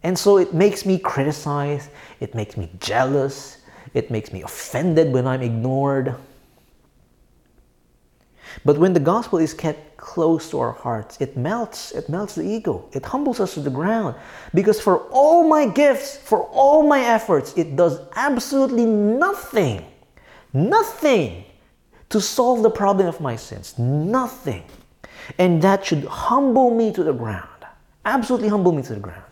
And 0.03 0.19
so 0.19 0.39
it 0.39 0.55
makes 0.55 0.87
me 0.87 0.99
criticize, 0.99 1.91
it 2.21 2.35
makes 2.35 2.57
me 2.57 2.71
jealous, 2.79 3.59
it 3.93 4.11
makes 4.11 4.33
me 4.33 4.43
offended 4.43 5.13
when 5.13 5.27
I'm 5.27 5.43
ignored. 5.43 6.15
But 8.65 8.79
when 8.79 8.93
the 8.93 9.01
gospel 9.01 9.39
is 9.39 9.55
kept 9.55 9.97
close 9.97 10.51
to 10.51 10.59
our 10.61 10.73
hearts, 10.73 11.21
it 11.21 11.37
melts, 11.37 11.93
it 11.93 12.09
melts 12.09 12.35
the 12.35 12.43
ego, 12.43 12.89
it 12.93 13.05
humbles 13.05 13.41
us 13.41 13.55
to 13.55 13.61
the 13.61 13.71
ground. 13.71 14.15
Because 14.55 14.81
for 14.81 14.99
all 15.11 15.47
my 15.47 15.67
gifts, 15.67 16.17
for 16.17 16.45
all 16.49 16.87
my 16.87 17.01
efforts, 17.01 17.53
it 17.57 17.77
does 17.77 18.01
absolutely 18.17 18.87
nothing, 18.87 19.85
nothing 20.53 21.45
to 22.09 22.21
solve 22.21 22.63
the 22.63 22.71
problem 22.71 23.07
of 23.07 23.21
my 23.21 23.37
sins. 23.37 23.79
Nothing. 23.79 24.65
And 25.39 25.63
that 25.63 25.85
should 25.85 26.05
humble 26.05 26.75
me 26.75 26.93
to 26.93 27.05
the 27.05 27.13
ground, 27.13 27.67
absolutely 28.05 28.49
humble 28.49 28.73
me 28.73 28.83
to 28.83 28.95
the 28.95 29.01
ground. 29.01 29.23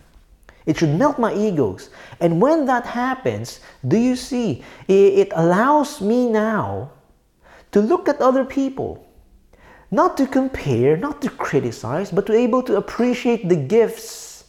It 0.66 0.76
should 0.76 0.90
melt 0.98 1.18
my 1.18 1.34
egos. 1.34 1.88
And 2.20 2.42
when 2.42 2.66
that 2.66 2.84
happens, 2.84 3.60
do 3.88 3.96
you 3.96 4.14
see? 4.14 4.62
It 4.86 5.32
allows 5.34 6.02
me 6.02 6.28
now 6.28 6.90
to 7.72 7.80
look 7.80 8.06
at 8.06 8.20
other 8.20 8.44
people, 8.44 9.07
not 9.90 10.16
to 10.18 10.26
compare, 10.26 10.96
not 10.96 11.22
to 11.22 11.30
criticize, 11.30 12.10
but 12.10 12.26
to 12.26 12.32
able 12.32 12.62
to 12.62 12.76
appreciate 12.76 13.48
the 13.48 13.56
gifts 13.56 14.44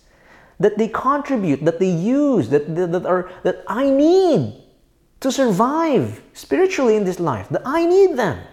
that 0.60 0.78
they 0.78 0.89
contribute, 0.89 1.63
that 1.63 1.80
they 1.80 1.89
use, 1.89 2.49
that, 2.49 2.75
that, 2.75 2.91
that, 2.91 3.06
are, 3.06 3.32
that 3.43 3.63
I 3.67 3.89
need 3.89 4.62
to 5.21 5.32
survive 5.32 6.21
spiritually 6.34 6.95
in 6.95 7.06
this 7.06 7.19
life, 7.19 7.47
that 7.49 7.62
I 7.65 7.86
need 7.86 8.17
them, 8.17 8.43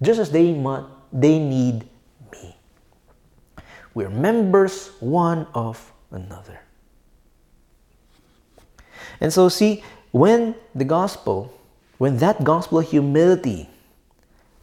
just 0.00 0.18
as 0.18 0.30
they, 0.30 0.52
they 1.12 1.38
need 1.38 1.88
me. 2.32 2.56
We're 3.94 4.10
members 4.10 4.88
one 4.98 5.46
of 5.54 5.92
another. 6.10 6.60
And 9.20 9.32
so, 9.32 9.48
see, 9.48 9.84
when 10.10 10.56
the 10.74 10.84
gospel, 10.84 11.52
when 11.98 12.16
that 12.18 12.42
gospel 12.42 12.78
of 12.78 12.90
humility 12.90 13.68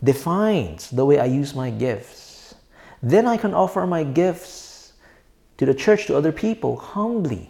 defines 0.03 0.89
the 0.89 1.05
way 1.05 1.19
I 1.19 1.25
use 1.25 1.53
my 1.55 1.69
gifts, 1.69 2.55
then 3.01 3.27
I 3.27 3.37
can 3.37 3.53
offer 3.53 3.85
my 3.85 4.03
gifts 4.03 4.93
to 5.57 5.65
the 5.65 5.73
church, 5.73 6.07
to 6.07 6.15
other 6.15 6.31
people, 6.31 6.77
humbly. 6.77 7.49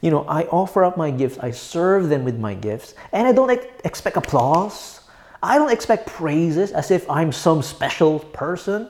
You 0.00 0.10
know, 0.10 0.24
I 0.28 0.42
offer 0.44 0.84
up 0.84 0.96
my 0.96 1.10
gifts, 1.10 1.38
I 1.38 1.50
serve 1.50 2.08
them 2.08 2.24
with 2.24 2.38
my 2.38 2.54
gifts, 2.54 2.94
and 3.12 3.26
I 3.26 3.32
don't 3.32 3.50
ex- 3.50 3.66
expect 3.84 4.16
applause. 4.16 5.00
I 5.42 5.56
don't 5.56 5.70
expect 5.70 6.06
praises 6.06 6.72
as 6.72 6.90
if 6.90 7.08
I'm 7.10 7.32
some 7.32 7.62
special 7.62 8.18
person. 8.18 8.88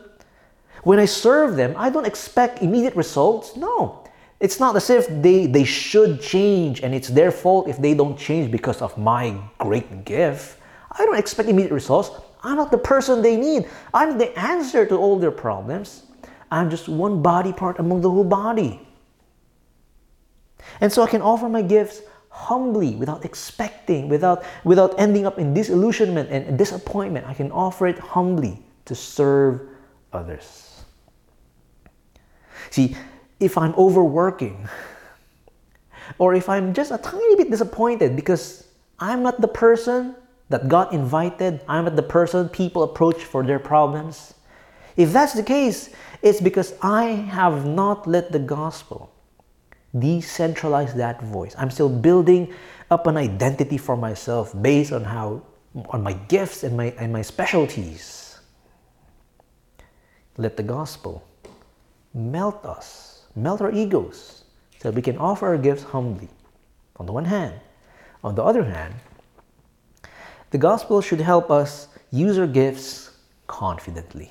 When 0.83 0.99
I 0.99 1.05
serve 1.05 1.57
them, 1.57 1.75
I 1.77 1.90
don't 1.90 2.07
expect 2.07 2.62
immediate 2.62 2.94
results. 2.94 3.57
No. 3.57 4.05
It's 4.40 4.61
not 4.61 4.77
as 4.77 4.90
if 4.90 5.07
they, 5.23 5.47
they 5.47 5.64
should 5.64 6.20
change 6.20 6.83
and 6.83 6.94
it's 6.94 7.09
their 7.09 7.31
fault 7.31 7.68
if 7.68 7.79
they 7.79 7.94
don't 7.94 8.18
change 8.18 8.51
because 8.51 8.83
of 8.83 8.99
my 8.99 9.40
great 9.59 10.05
gift. 10.05 10.59
I 10.98 11.04
don't 11.04 11.18
expect 11.18 11.48
immediate 11.48 11.72
results. 11.72 12.11
I'm 12.42 12.57
not 12.57 12.70
the 12.70 12.78
person 12.78 13.22
they 13.22 13.37
need. 13.37 13.68
I'm 13.92 14.18
the 14.18 14.37
answer 14.38 14.87
to 14.87 14.96
all 14.96 15.18
their 15.18 15.30
problems. 15.30 16.04
I'm 16.50 16.70
just 16.70 16.88
one 16.88 17.22
body 17.22 17.52
part 17.52 17.78
among 17.78 18.00
the 18.00 18.11
whole 18.11 18.24
body. 18.24 18.87
And 20.80 20.92
so 20.92 21.02
I 21.02 21.09
can 21.09 21.22
offer 21.22 21.48
my 21.48 21.62
gifts 21.62 22.02
humbly, 22.35 22.96
without 22.96 23.24
expecting, 23.24 24.09
without, 24.09 24.44
without 24.64 24.98
ending 24.98 25.24
up 25.24 25.38
in 25.38 25.54
disillusionment 25.54 26.30
and 26.30 26.59
disappointment. 26.59 27.26
I 27.26 27.35
can 27.35 27.52
offer 27.52 27.87
it 27.87 27.98
humbly 27.98 28.61
to 28.87 28.94
serve 28.94 29.62
others. 30.12 30.85
See, 32.70 32.96
if 33.38 33.57
I'm 33.57 33.72
overworking, 33.74 34.68
or 36.18 36.35
if 36.35 36.48
I'm 36.48 36.74
just 36.74 36.90
a 36.90 36.98
tiny 36.98 37.37
bit 37.37 37.50
disappointed 37.50 38.16
because 38.16 38.66
I'm 38.98 39.22
not 39.22 39.40
the 39.40 39.48
person 39.48 40.16
that 40.48 40.68
got 40.68 40.92
invited, 40.92 41.61
I'm 41.68 41.94
the 41.96 42.02
person 42.02 42.48
people 42.48 42.83
approach 42.83 43.24
for 43.24 43.42
their 43.42 43.59
problems. 43.59 44.35
If 44.96 45.12
that's 45.12 45.33
the 45.33 45.42
case, 45.42 45.90
it's 46.22 46.40
because 46.40 46.74
I 46.83 47.04
have 47.04 47.66
not 47.66 48.07
let 48.07 48.33
the 48.33 48.38
gospel 48.38 49.11
decentralize 49.94 50.94
that 50.94 51.22
voice. 51.22 51.54
I'm 51.59 51.70
still 51.70 51.88
building 51.88 52.52
up 52.90 53.07
an 53.07 53.16
identity 53.16 53.78
for 53.78 53.96
myself 53.96 54.54
based 54.61 54.92
on 54.92 55.04
how 55.04 55.42
on 55.90 56.02
my 56.02 56.12
gifts 56.12 56.62
and 56.62 56.76
my 56.76 56.94
and 56.98 57.12
my 57.12 57.22
specialties. 57.22 58.38
Let 60.37 60.57
the 60.57 60.62
gospel 60.62 61.24
melt 62.12 62.64
us, 62.64 63.26
melt 63.35 63.61
our 63.61 63.72
egos, 63.72 64.44
so 64.80 64.90
we 64.90 65.02
can 65.02 65.16
offer 65.18 65.48
our 65.48 65.59
gifts 65.59 65.83
humbly. 65.83 66.28
On 66.96 67.07
the 67.07 67.12
one 67.12 67.24
hand. 67.24 67.61
On 68.22 68.35
the 68.35 68.42
other 68.42 68.64
hand, 68.64 68.94
the 70.55 70.59
gospel 70.59 71.01
should 71.01 71.21
help 71.21 71.51
us 71.51 71.88
use 72.12 72.38
our 72.38 72.47
gifts 72.47 73.11
confidently. 73.49 74.31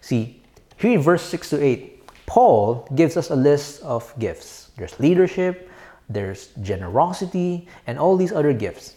See, 0.00 0.42
here 0.76 0.90
in 0.90 1.00
verse 1.00 1.22
6 1.22 1.50
to 1.50 1.62
8, 1.62 2.26
Paul 2.26 2.88
gives 2.92 3.16
us 3.16 3.30
a 3.30 3.36
list 3.36 3.84
of 3.84 4.12
gifts. 4.18 4.72
There's 4.76 4.98
leadership, 4.98 5.70
there's 6.08 6.48
generosity, 6.60 7.68
and 7.86 8.00
all 8.00 8.16
these 8.16 8.32
other 8.32 8.52
gifts. 8.52 8.96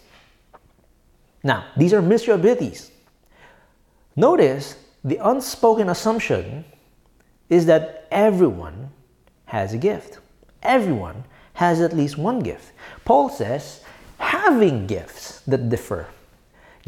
Now, 1.44 1.66
these 1.76 1.94
are 1.94 2.02
ministry 2.02 2.34
abilities. 2.34 2.90
Notice 4.16 4.74
the 5.04 5.20
unspoken 5.22 5.90
assumption 5.90 6.64
is 7.50 7.66
that 7.66 8.08
everyone 8.10 8.90
has 9.44 9.74
a 9.74 9.78
gift. 9.78 10.18
Everyone 10.60 11.22
has 11.54 11.80
at 11.80 11.92
least 11.92 12.18
one 12.18 12.40
gift. 12.40 12.72
Paul 13.04 13.28
says, 13.28 13.84
having 14.18 14.86
gifts 14.86 15.40
that 15.46 15.68
differ. 15.68 16.06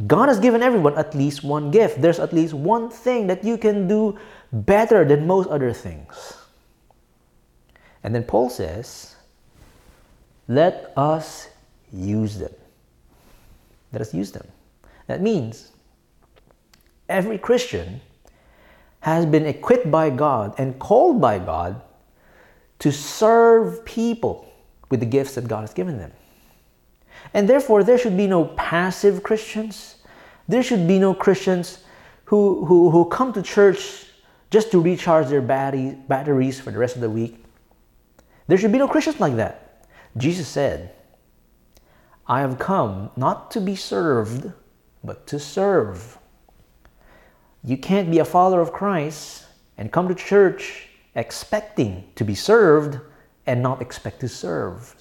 God 0.07 0.29
has 0.29 0.39
given 0.39 0.63
everyone 0.63 0.97
at 0.97 1.15
least 1.15 1.45
one 1.45 1.71
gift. 1.71 2.01
There's 2.01 2.19
at 2.19 2.33
least 2.33 2.55
one 2.55 2.91
thing 2.91 3.27
that 3.27 3.45
you 3.45 3.59
can 3.59 3.89
do 3.89 4.19
better 4.53 5.05
than 5.05 5.27
most 5.27 5.49
other 5.49 5.73
things. 5.73 6.37
And 8.03 8.15
then 8.15 8.25
Paul 8.25 8.49
says, 8.49 9.17
let 10.49 10.93
us 10.97 11.49
use 11.93 12.39
them. 12.39 12.53
Let 13.93 14.01
us 14.01 14.15
use 14.15 14.33
them. 14.33 14.47
That 15.07 15.21
means 15.21 15.73
every 17.09 17.39
Christian 17.39 18.01
has 19.01 19.27
been 19.27 19.47
equipped 19.47 19.91
by 19.91 20.11
God 20.11 20.55
and 20.59 20.79
called 20.79 21.21
by 21.21 21.39
God 21.39 21.81
to 22.79 22.91
serve 22.91 23.85
people 23.85 24.51
with 24.91 25.01
the 25.01 25.07
gifts 25.07 25.35
that 25.35 25.47
God 25.47 25.61
has 25.61 25.75
given 25.75 25.99
them. 25.99 26.13
And 27.35 27.49
therefore, 27.49 27.85
there 27.85 27.99
should 27.99 28.17
be 28.17 28.27
no 28.27 28.45
passive 28.45 29.23
Christians. 29.23 29.97
There 30.49 30.63
should 30.63 30.89
be 30.89 30.99
no 30.99 31.15
Christians 31.15 31.85
who, 32.25 32.65
who, 32.65 32.91
who 32.91 33.05
come 33.07 33.33
to 33.33 33.43
church 33.43 34.07
just 34.51 34.71
to 34.73 34.81
recharge 34.81 35.29
their 35.29 35.43
batteries 35.43 36.61
for 36.61 36.71
the 36.71 36.79
rest 36.79 36.97
of 36.97 37.03
the 37.03 37.11
week. 37.11 37.45
There 38.49 38.59
should 38.59 38.73
be 38.73 38.79
no 38.79 38.89
Christians 38.89 39.21
like 39.21 39.37
that. 39.37 39.87
Jesus 40.17 40.49
said, 40.49 40.93
I 42.27 42.41
have 42.41 42.59
come 42.59 43.11
not 43.17 43.51
to 43.53 43.61
be 43.61 43.77
served, 43.77 44.53
but 45.05 45.27
to 45.29 45.39
serve. 45.39 46.19
You 47.63 47.77
can't 47.77 48.11
be 48.11 48.19
a 48.19 48.25
follower 48.25 48.61
of 48.61 48.73
Christ 48.73 49.47
and 49.79 49.93
come 49.93 50.09
to 50.09 50.15
church 50.15 50.89
expecting 51.15 52.05
to 52.17 52.25
be 52.25 52.35
served 52.35 52.99
and 53.47 53.63
not 53.63 53.83
expect 53.83 54.21
to 54.21 54.29
serve. 54.29 54.95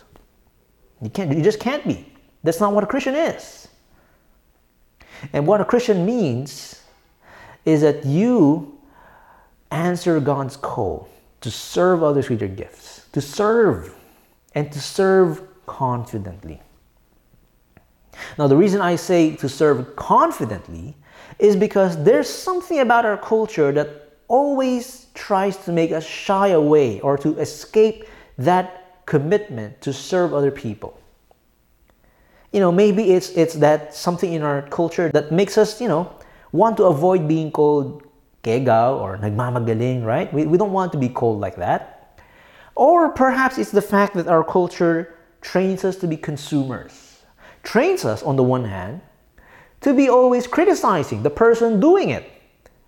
You 1.02 1.10
can't 1.10 1.36
you 1.36 1.44
just 1.44 1.60
can't 1.60 1.86
be. 1.86 2.12
That's 2.44 2.60
not 2.60 2.74
what 2.74 2.84
a 2.84 2.88
Christian 2.88 3.16
is. 3.16 3.68
And 5.34 5.46
what 5.46 5.62
a 5.62 5.66
Christian 5.66 6.06
means 6.06 6.82
is 7.66 7.82
that 7.82 8.06
you 8.06 8.78
answer 9.72 10.20
God's 10.20 10.56
call 10.56 11.10
to 11.42 11.52
serve 11.52 12.04
others 12.04 12.30
with 12.30 12.42
your 12.42 12.50
gifts, 12.50 13.06
to 13.12 13.22
serve 13.22 13.96
and 14.56 14.72
to 14.72 14.80
serve 14.80 15.42
confidently. 15.66 16.62
Now, 18.38 18.48
the 18.48 18.56
reason 18.56 18.82
I 18.82 18.96
say 18.96 19.36
to 19.38 19.48
serve 19.48 19.96
confidently 19.96 20.96
is 21.38 21.56
because 21.56 22.02
there's 22.04 22.28
something 22.28 22.80
about 22.80 23.06
our 23.06 23.18
culture 23.18 23.72
that 23.72 24.10
always 24.28 25.08
tries 25.14 25.58
to 25.66 25.72
make 25.72 25.92
us 25.92 26.06
shy 26.06 26.50
away 26.50 27.00
or 27.02 27.18
to 27.18 27.38
escape 27.40 28.06
that 28.38 28.79
commitment 29.10 29.82
to 29.82 29.92
serve 29.92 30.34
other 30.34 30.52
people. 30.52 30.94
You 32.54 32.60
know, 32.60 32.72
maybe 32.72 33.12
it's 33.12 33.30
it's 33.32 33.56
that 33.56 33.94
something 33.96 34.32
in 34.34 34.44
our 34.44 34.62
culture 34.70 35.10
that 35.10 35.32
makes 35.32 35.58
us, 35.58 35.82
you 35.82 35.88
know, 35.88 36.14
want 36.52 36.78
to 36.78 36.86
avoid 36.86 37.28
being 37.28 37.52
called 37.52 38.04
kegaw 38.44 39.02
or 39.02 39.18
nagmamagaling, 39.18 40.06
right? 40.06 40.32
We, 40.34 40.46
we 40.46 40.58
don't 40.58 40.72
want 40.72 40.92
to 40.94 40.98
be 40.98 41.10
called 41.10 41.42
like 41.42 41.58
that. 41.58 42.22
Or 42.76 43.10
perhaps 43.10 43.58
it's 43.58 43.72
the 43.72 43.82
fact 43.82 44.14
that 44.14 44.28
our 44.28 44.44
culture 44.44 45.16
trains 45.42 45.84
us 45.84 45.98
to 45.98 46.08
be 46.08 46.16
consumers, 46.16 47.26
trains 47.64 48.06
us 48.06 48.24
on 48.24 48.36
the 48.36 48.44
one 48.44 48.66
hand 48.66 49.02
to 49.82 49.94
be 49.94 50.08
always 50.10 50.46
criticizing 50.48 51.24
the 51.24 51.30
person 51.30 51.80
doing 51.80 52.10
it 52.10 52.30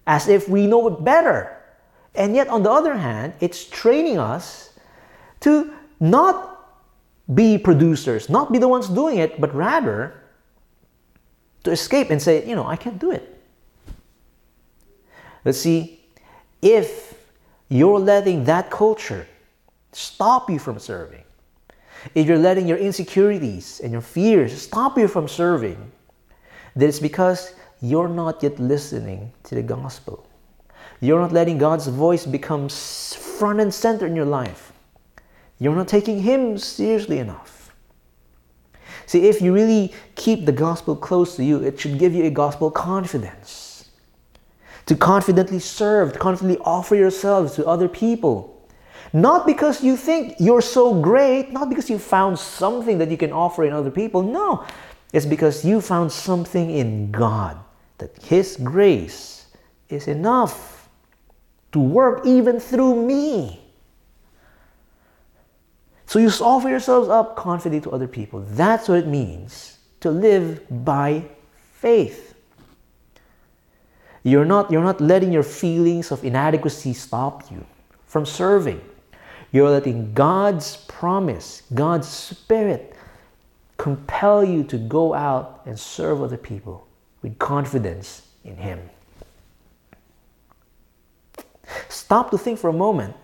as 0.05 0.27
if 0.27 0.47
we 0.47 0.67
know 0.67 0.87
it 0.87 1.03
better. 1.03 1.57
And 2.13 2.35
yet, 2.35 2.47
on 2.49 2.63
the 2.63 2.71
other 2.71 2.95
hand, 2.95 3.33
it's 3.39 3.65
training 3.65 4.17
us 4.17 4.71
to 5.41 5.73
not 6.01 6.51
be 7.33 7.57
producers, 7.57 8.29
not 8.29 8.51
be 8.51 8.57
the 8.57 8.67
ones 8.67 8.89
doing 8.89 9.17
it, 9.19 9.39
but 9.39 9.53
rather 9.55 10.13
to 11.63 11.71
escape 11.71 12.09
and 12.09 12.21
say, 12.21 12.45
you 12.45 12.55
know, 12.55 12.65
I 12.65 12.75
can't 12.75 12.99
do 12.99 13.11
it. 13.11 13.41
Let's 15.45 15.59
see, 15.59 16.03
if 16.61 17.13
you're 17.69 17.99
letting 17.99 18.43
that 18.45 18.69
culture 18.69 19.27
stop 19.91 20.49
you 20.49 20.59
from 20.59 20.79
serving, 20.79 21.23
if 22.15 22.27
you're 22.27 22.37
letting 22.37 22.67
your 22.67 22.77
insecurities 22.77 23.79
and 23.79 23.91
your 23.91 24.01
fears 24.01 24.59
stop 24.59 24.97
you 24.97 25.07
from 25.07 25.27
serving, 25.27 25.91
then 26.75 26.89
it's 26.89 26.99
because 26.99 27.53
you're 27.81 28.09
not 28.09 28.41
yet 28.41 28.59
listening 28.59 29.31
to 29.43 29.55
the 29.55 29.63
gospel. 29.63 30.27
You're 30.99 31.19
not 31.19 31.31
letting 31.31 31.57
God's 31.57 31.87
voice 31.87 32.25
become 32.25 32.69
front 32.69 33.59
and 33.59 33.73
center 33.73 34.07
in 34.07 34.15
your 34.15 34.25
life. 34.25 34.70
You're 35.61 35.75
not 35.75 35.87
taking 35.87 36.23
Him 36.23 36.57
seriously 36.57 37.19
enough. 37.19 37.71
See, 39.05 39.27
if 39.27 39.43
you 39.43 39.53
really 39.53 39.93
keep 40.15 40.47
the 40.47 40.51
gospel 40.51 40.95
close 40.95 41.35
to 41.35 41.43
you, 41.43 41.61
it 41.61 41.79
should 41.79 41.99
give 41.99 42.15
you 42.15 42.23
a 42.23 42.31
gospel 42.31 42.71
confidence. 42.71 43.87
To 44.87 44.95
confidently 44.95 45.59
serve, 45.59 46.13
to 46.13 46.19
confidently 46.19 46.59
offer 46.65 46.95
yourselves 46.95 47.53
to 47.57 47.67
other 47.67 47.87
people. 47.87 48.67
Not 49.13 49.45
because 49.45 49.83
you 49.83 49.95
think 49.95 50.35
you're 50.39 50.63
so 50.63 50.99
great, 50.99 51.51
not 51.51 51.69
because 51.69 51.91
you 51.91 51.99
found 51.99 52.39
something 52.39 52.97
that 52.97 53.11
you 53.11 53.17
can 53.17 53.31
offer 53.31 53.63
in 53.63 53.71
other 53.71 53.91
people. 53.91 54.23
No, 54.23 54.65
it's 55.13 55.27
because 55.27 55.63
you 55.63 55.79
found 55.79 56.11
something 56.11 56.71
in 56.71 57.11
God 57.11 57.59
that 57.99 58.19
His 58.23 58.57
grace 58.57 59.45
is 59.89 60.07
enough 60.07 60.89
to 61.71 61.79
work 61.79 62.25
even 62.25 62.59
through 62.59 63.05
me. 63.05 63.60
So 66.11 66.19
you 66.19 66.29
offer 66.41 66.67
yourselves 66.67 67.07
up 67.07 67.37
confidently 67.37 67.79
to 67.89 67.95
other 67.95 68.05
people. 68.05 68.41
That's 68.41 68.89
what 68.89 68.97
it 68.97 69.07
means 69.07 69.77
to 70.01 70.11
live 70.11 70.61
by 70.83 71.23
faith. 71.71 72.35
You're 74.21 74.43
not, 74.43 74.69
you're 74.69 74.83
not 74.83 74.99
letting 74.99 75.31
your 75.31 75.43
feelings 75.43 76.11
of 76.11 76.25
inadequacy 76.25 76.91
stop 76.95 77.49
you 77.49 77.65
from 78.07 78.25
serving. 78.25 78.81
You're 79.53 79.69
letting 79.69 80.13
God's 80.13 80.75
promise, 80.75 81.63
God's 81.73 82.09
Spirit, 82.09 82.93
compel 83.77 84.43
you 84.43 84.65
to 84.65 84.77
go 84.77 85.13
out 85.13 85.61
and 85.65 85.79
serve 85.79 86.21
other 86.21 86.35
people 86.35 86.85
with 87.21 87.39
confidence 87.39 88.27
in 88.43 88.57
Him. 88.57 88.81
Stop 91.87 92.31
to 92.31 92.37
think 92.37 92.59
for 92.59 92.69
a 92.69 92.73
moment. 92.73 93.15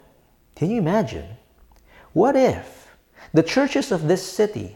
Can 0.55 0.71
you 0.71 0.77
imagine? 0.77 1.27
What 2.17 2.35
if 2.35 2.97
the 3.31 3.43
churches 3.43 3.91
of 3.91 4.07
this 4.07 4.25
city 4.25 4.75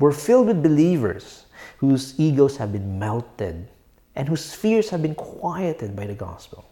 were 0.00 0.10
filled 0.10 0.48
with 0.48 0.60
believers 0.60 1.46
whose 1.78 2.18
egos 2.18 2.56
have 2.56 2.72
been 2.72 2.98
melted 2.98 3.68
and 4.16 4.28
whose 4.28 4.52
fears 4.52 4.90
have 4.90 5.00
been 5.00 5.14
quieted 5.14 5.94
by 5.94 6.06
the 6.06 6.14
gospel. 6.14 6.64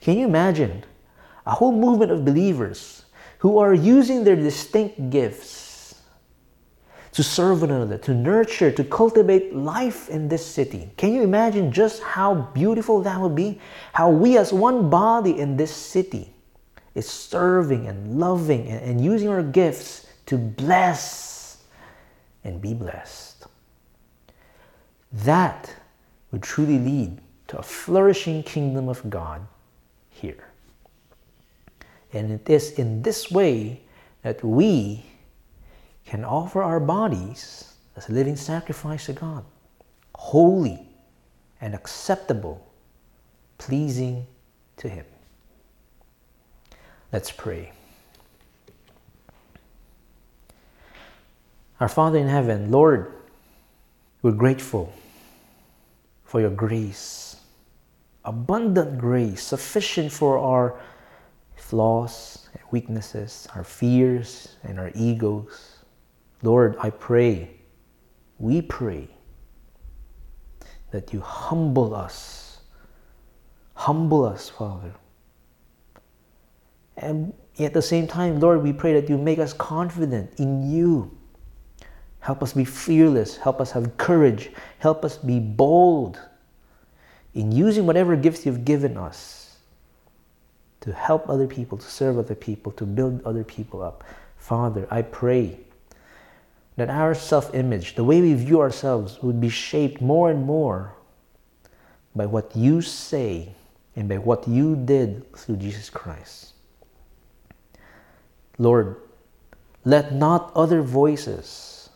Can 0.00 0.18
you 0.18 0.26
imagine 0.26 0.82
a 1.46 1.52
whole 1.52 1.70
movement 1.70 2.10
of 2.10 2.24
believers 2.24 3.04
who 3.38 3.58
are 3.58 3.72
using 3.72 4.24
their 4.24 4.34
distinct 4.34 5.10
gifts 5.10 5.94
to 7.12 7.22
serve 7.22 7.60
one 7.60 7.70
another, 7.70 7.98
to 7.98 8.12
nurture, 8.12 8.72
to 8.72 8.82
cultivate 8.82 9.54
life 9.54 10.08
in 10.08 10.26
this 10.26 10.44
city? 10.44 10.90
Can 10.96 11.14
you 11.14 11.22
imagine 11.22 11.70
just 11.70 12.02
how 12.02 12.34
beautiful 12.34 13.00
that 13.02 13.20
would 13.20 13.36
be? 13.36 13.60
How 13.92 14.10
we, 14.10 14.36
as 14.38 14.52
one 14.52 14.90
body 14.90 15.38
in 15.38 15.56
this 15.56 15.70
city, 15.70 16.34
is 16.98 17.08
serving 17.08 17.86
and 17.86 18.18
loving 18.18 18.66
and, 18.68 18.82
and 18.84 19.04
using 19.04 19.28
our 19.28 19.42
gifts 19.42 20.06
to 20.26 20.36
bless 20.36 21.62
and 22.44 22.60
be 22.60 22.74
blessed. 22.74 23.46
That 25.12 25.74
would 26.32 26.42
truly 26.42 26.78
lead 26.78 27.20
to 27.48 27.58
a 27.58 27.62
flourishing 27.62 28.42
kingdom 28.42 28.88
of 28.88 29.08
God 29.08 29.46
here. 30.10 30.48
And 32.12 32.32
it 32.32 32.50
is 32.50 32.72
in 32.72 33.02
this 33.02 33.30
way 33.30 33.80
that 34.22 34.42
we 34.44 35.04
can 36.04 36.24
offer 36.24 36.62
our 36.62 36.80
bodies 36.80 37.72
as 37.96 38.08
a 38.08 38.12
living 38.12 38.36
sacrifice 38.36 39.06
to 39.06 39.12
God, 39.12 39.44
holy 40.14 40.80
and 41.60 41.74
acceptable, 41.74 42.66
pleasing 43.58 44.26
to 44.78 44.88
Him. 44.88 45.04
Let's 47.10 47.30
pray. 47.30 47.72
Our 51.80 51.88
Father 51.88 52.18
in 52.18 52.28
heaven, 52.28 52.70
Lord, 52.70 53.14
we're 54.20 54.32
grateful 54.32 54.92
for 56.24 56.40
your 56.40 56.50
grace, 56.50 57.36
abundant 58.26 58.98
grace, 58.98 59.42
sufficient 59.42 60.12
for 60.12 60.36
our 60.36 60.78
flaws 61.56 62.48
and 62.52 62.62
weaknesses, 62.72 63.48
our 63.54 63.64
fears 63.64 64.56
and 64.62 64.78
our 64.78 64.90
egos. 64.94 65.78
Lord, 66.42 66.76
I 66.78 66.90
pray, 66.90 67.50
we 68.38 68.60
pray 68.60 69.08
that 70.90 71.14
you 71.14 71.20
humble 71.20 71.94
us. 71.94 72.58
Humble 73.74 74.26
us, 74.26 74.50
Father 74.50 74.92
and 76.98 77.32
at 77.58 77.74
the 77.74 77.82
same 77.82 78.06
time, 78.06 78.40
Lord, 78.40 78.62
we 78.62 78.72
pray 78.72 78.92
that 79.00 79.08
you 79.08 79.18
make 79.18 79.38
us 79.38 79.52
confident 79.52 80.38
in 80.38 80.70
you. 80.70 81.10
Help 82.20 82.42
us 82.42 82.52
be 82.52 82.64
fearless. 82.64 83.36
Help 83.36 83.60
us 83.60 83.72
have 83.72 83.96
courage. 83.96 84.50
Help 84.78 85.04
us 85.04 85.16
be 85.16 85.40
bold 85.40 86.20
in 87.34 87.52
using 87.52 87.86
whatever 87.86 88.16
gifts 88.16 88.44
you've 88.46 88.64
given 88.64 88.96
us 88.96 89.56
to 90.80 90.92
help 90.92 91.28
other 91.28 91.46
people, 91.46 91.78
to 91.78 91.86
serve 91.86 92.18
other 92.18 92.34
people, 92.34 92.72
to 92.72 92.84
build 92.84 93.22
other 93.24 93.44
people 93.44 93.82
up. 93.82 94.04
Father, 94.36 94.86
I 94.90 95.02
pray 95.02 95.58
that 96.76 96.88
our 96.88 97.14
self 97.14 97.54
image, 97.54 97.96
the 97.96 98.04
way 98.04 98.20
we 98.20 98.34
view 98.34 98.60
ourselves, 98.60 99.20
would 99.22 99.40
be 99.40 99.48
shaped 99.48 100.00
more 100.00 100.30
and 100.30 100.44
more 100.44 100.94
by 102.14 102.26
what 102.26 102.54
you 102.54 102.80
say 102.80 103.52
and 103.96 104.08
by 104.08 104.18
what 104.18 104.46
you 104.46 104.76
did 104.76 105.30
through 105.36 105.56
Jesus 105.56 105.90
Christ. 105.90 106.52
Lord, 108.58 108.96
let 109.84 110.12
not 110.12 110.52
other 110.54 110.82
voices 110.82 111.90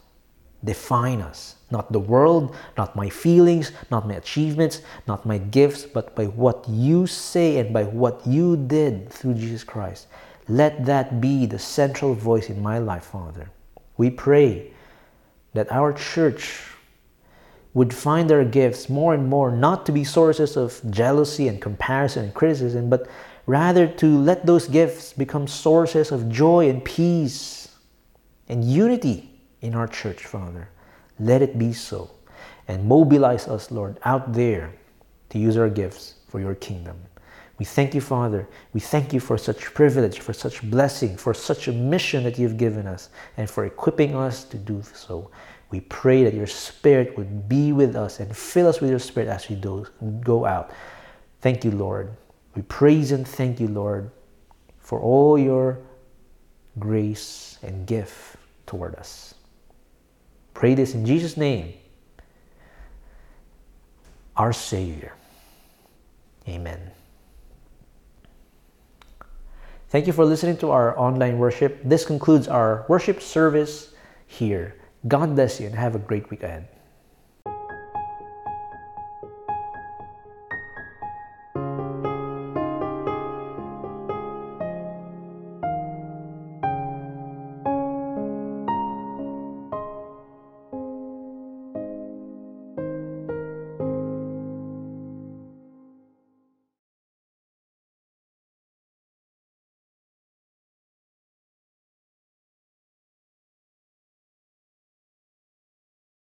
define 0.64 1.20
us. 1.20 1.56
Not 1.70 1.90
the 1.90 1.98
world, 1.98 2.54
not 2.76 2.94
my 2.94 3.08
feelings, 3.08 3.72
not 3.90 4.06
my 4.06 4.14
achievements, 4.14 4.82
not 5.06 5.26
my 5.26 5.38
gifts, 5.38 5.84
but 5.84 6.14
by 6.14 6.26
what 6.26 6.64
you 6.68 7.06
say 7.06 7.58
and 7.58 7.72
by 7.72 7.84
what 7.84 8.26
you 8.26 8.56
did 8.56 9.10
through 9.10 9.34
Jesus 9.34 9.64
Christ. 9.64 10.06
Let 10.48 10.84
that 10.84 11.20
be 11.20 11.46
the 11.46 11.58
central 11.58 12.14
voice 12.14 12.50
in 12.50 12.62
my 12.62 12.78
life, 12.78 13.04
Father. 13.04 13.50
We 13.96 14.10
pray 14.10 14.72
that 15.54 15.70
our 15.72 15.92
church 15.92 16.60
would 17.74 17.94
find 17.94 18.28
their 18.28 18.44
gifts 18.44 18.90
more 18.90 19.14
and 19.14 19.28
more 19.28 19.50
not 19.50 19.86
to 19.86 19.92
be 19.92 20.04
sources 20.04 20.56
of 20.56 20.80
jealousy 20.90 21.48
and 21.48 21.60
comparison 21.60 22.24
and 22.24 22.34
criticism, 22.34 22.90
but 22.90 23.08
Rather, 23.46 23.86
to 23.86 24.18
let 24.18 24.46
those 24.46 24.68
gifts 24.68 25.12
become 25.12 25.46
sources 25.46 26.12
of 26.12 26.28
joy 26.28 26.68
and 26.68 26.84
peace 26.84 27.68
and 28.48 28.64
unity 28.64 29.40
in 29.60 29.74
our 29.74 29.88
church, 29.88 30.24
Father. 30.24 30.68
Let 31.18 31.42
it 31.42 31.58
be 31.58 31.72
so. 31.72 32.10
And 32.68 32.84
mobilize 32.86 33.48
us, 33.48 33.70
Lord, 33.70 33.98
out 34.04 34.32
there 34.32 34.72
to 35.30 35.38
use 35.38 35.56
our 35.56 35.68
gifts 35.68 36.14
for 36.28 36.40
your 36.40 36.54
kingdom. 36.54 36.96
We 37.58 37.64
thank 37.64 37.94
you, 37.94 38.00
Father. 38.00 38.48
We 38.72 38.80
thank 38.80 39.12
you 39.12 39.20
for 39.20 39.36
such 39.38 39.74
privilege, 39.74 40.20
for 40.20 40.32
such 40.32 40.62
blessing, 40.68 41.16
for 41.16 41.34
such 41.34 41.68
a 41.68 41.72
mission 41.72 42.24
that 42.24 42.38
you've 42.38 42.56
given 42.56 42.86
us, 42.86 43.10
and 43.36 43.48
for 43.48 43.64
equipping 43.64 44.14
us 44.14 44.44
to 44.44 44.56
do 44.56 44.82
so. 44.94 45.30
We 45.70 45.80
pray 45.80 46.24
that 46.24 46.34
your 46.34 46.46
Spirit 46.46 47.16
would 47.16 47.48
be 47.48 47.72
with 47.72 47.96
us 47.96 48.20
and 48.20 48.36
fill 48.36 48.68
us 48.68 48.80
with 48.80 48.90
your 48.90 48.98
Spirit 48.98 49.28
as 49.28 49.48
we 49.48 49.56
do, 49.56 49.86
go 50.20 50.44
out. 50.44 50.70
Thank 51.40 51.64
you, 51.64 51.70
Lord. 51.70 52.10
We 52.54 52.62
praise 52.62 53.12
and 53.12 53.26
thank 53.26 53.60
you, 53.60 53.68
Lord, 53.68 54.10
for 54.78 55.00
all 55.00 55.38
your 55.38 55.78
grace 56.78 57.58
and 57.62 57.86
gift 57.86 58.36
toward 58.66 58.94
us. 58.96 59.34
Pray 60.54 60.74
this 60.74 60.94
in 60.94 61.06
Jesus' 61.06 61.36
name, 61.36 61.74
our 64.36 64.52
Savior. 64.52 65.12
Amen. 66.48 66.90
Thank 69.88 70.06
you 70.06 70.12
for 70.12 70.24
listening 70.24 70.56
to 70.58 70.70
our 70.70 70.98
online 70.98 71.38
worship. 71.38 71.80
This 71.84 72.04
concludes 72.04 72.48
our 72.48 72.86
worship 72.88 73.20
service 73.20 73.92
here. 74.26 74.74
God 75.06 75.34
bless 75.34 75.60
you 75.60 75.66
and 75.66 75.74
have 75.74 75.94
a 75.94 75.98
great 75.98 76.30
week 76.30 76.42
ahead. 76.42 76.68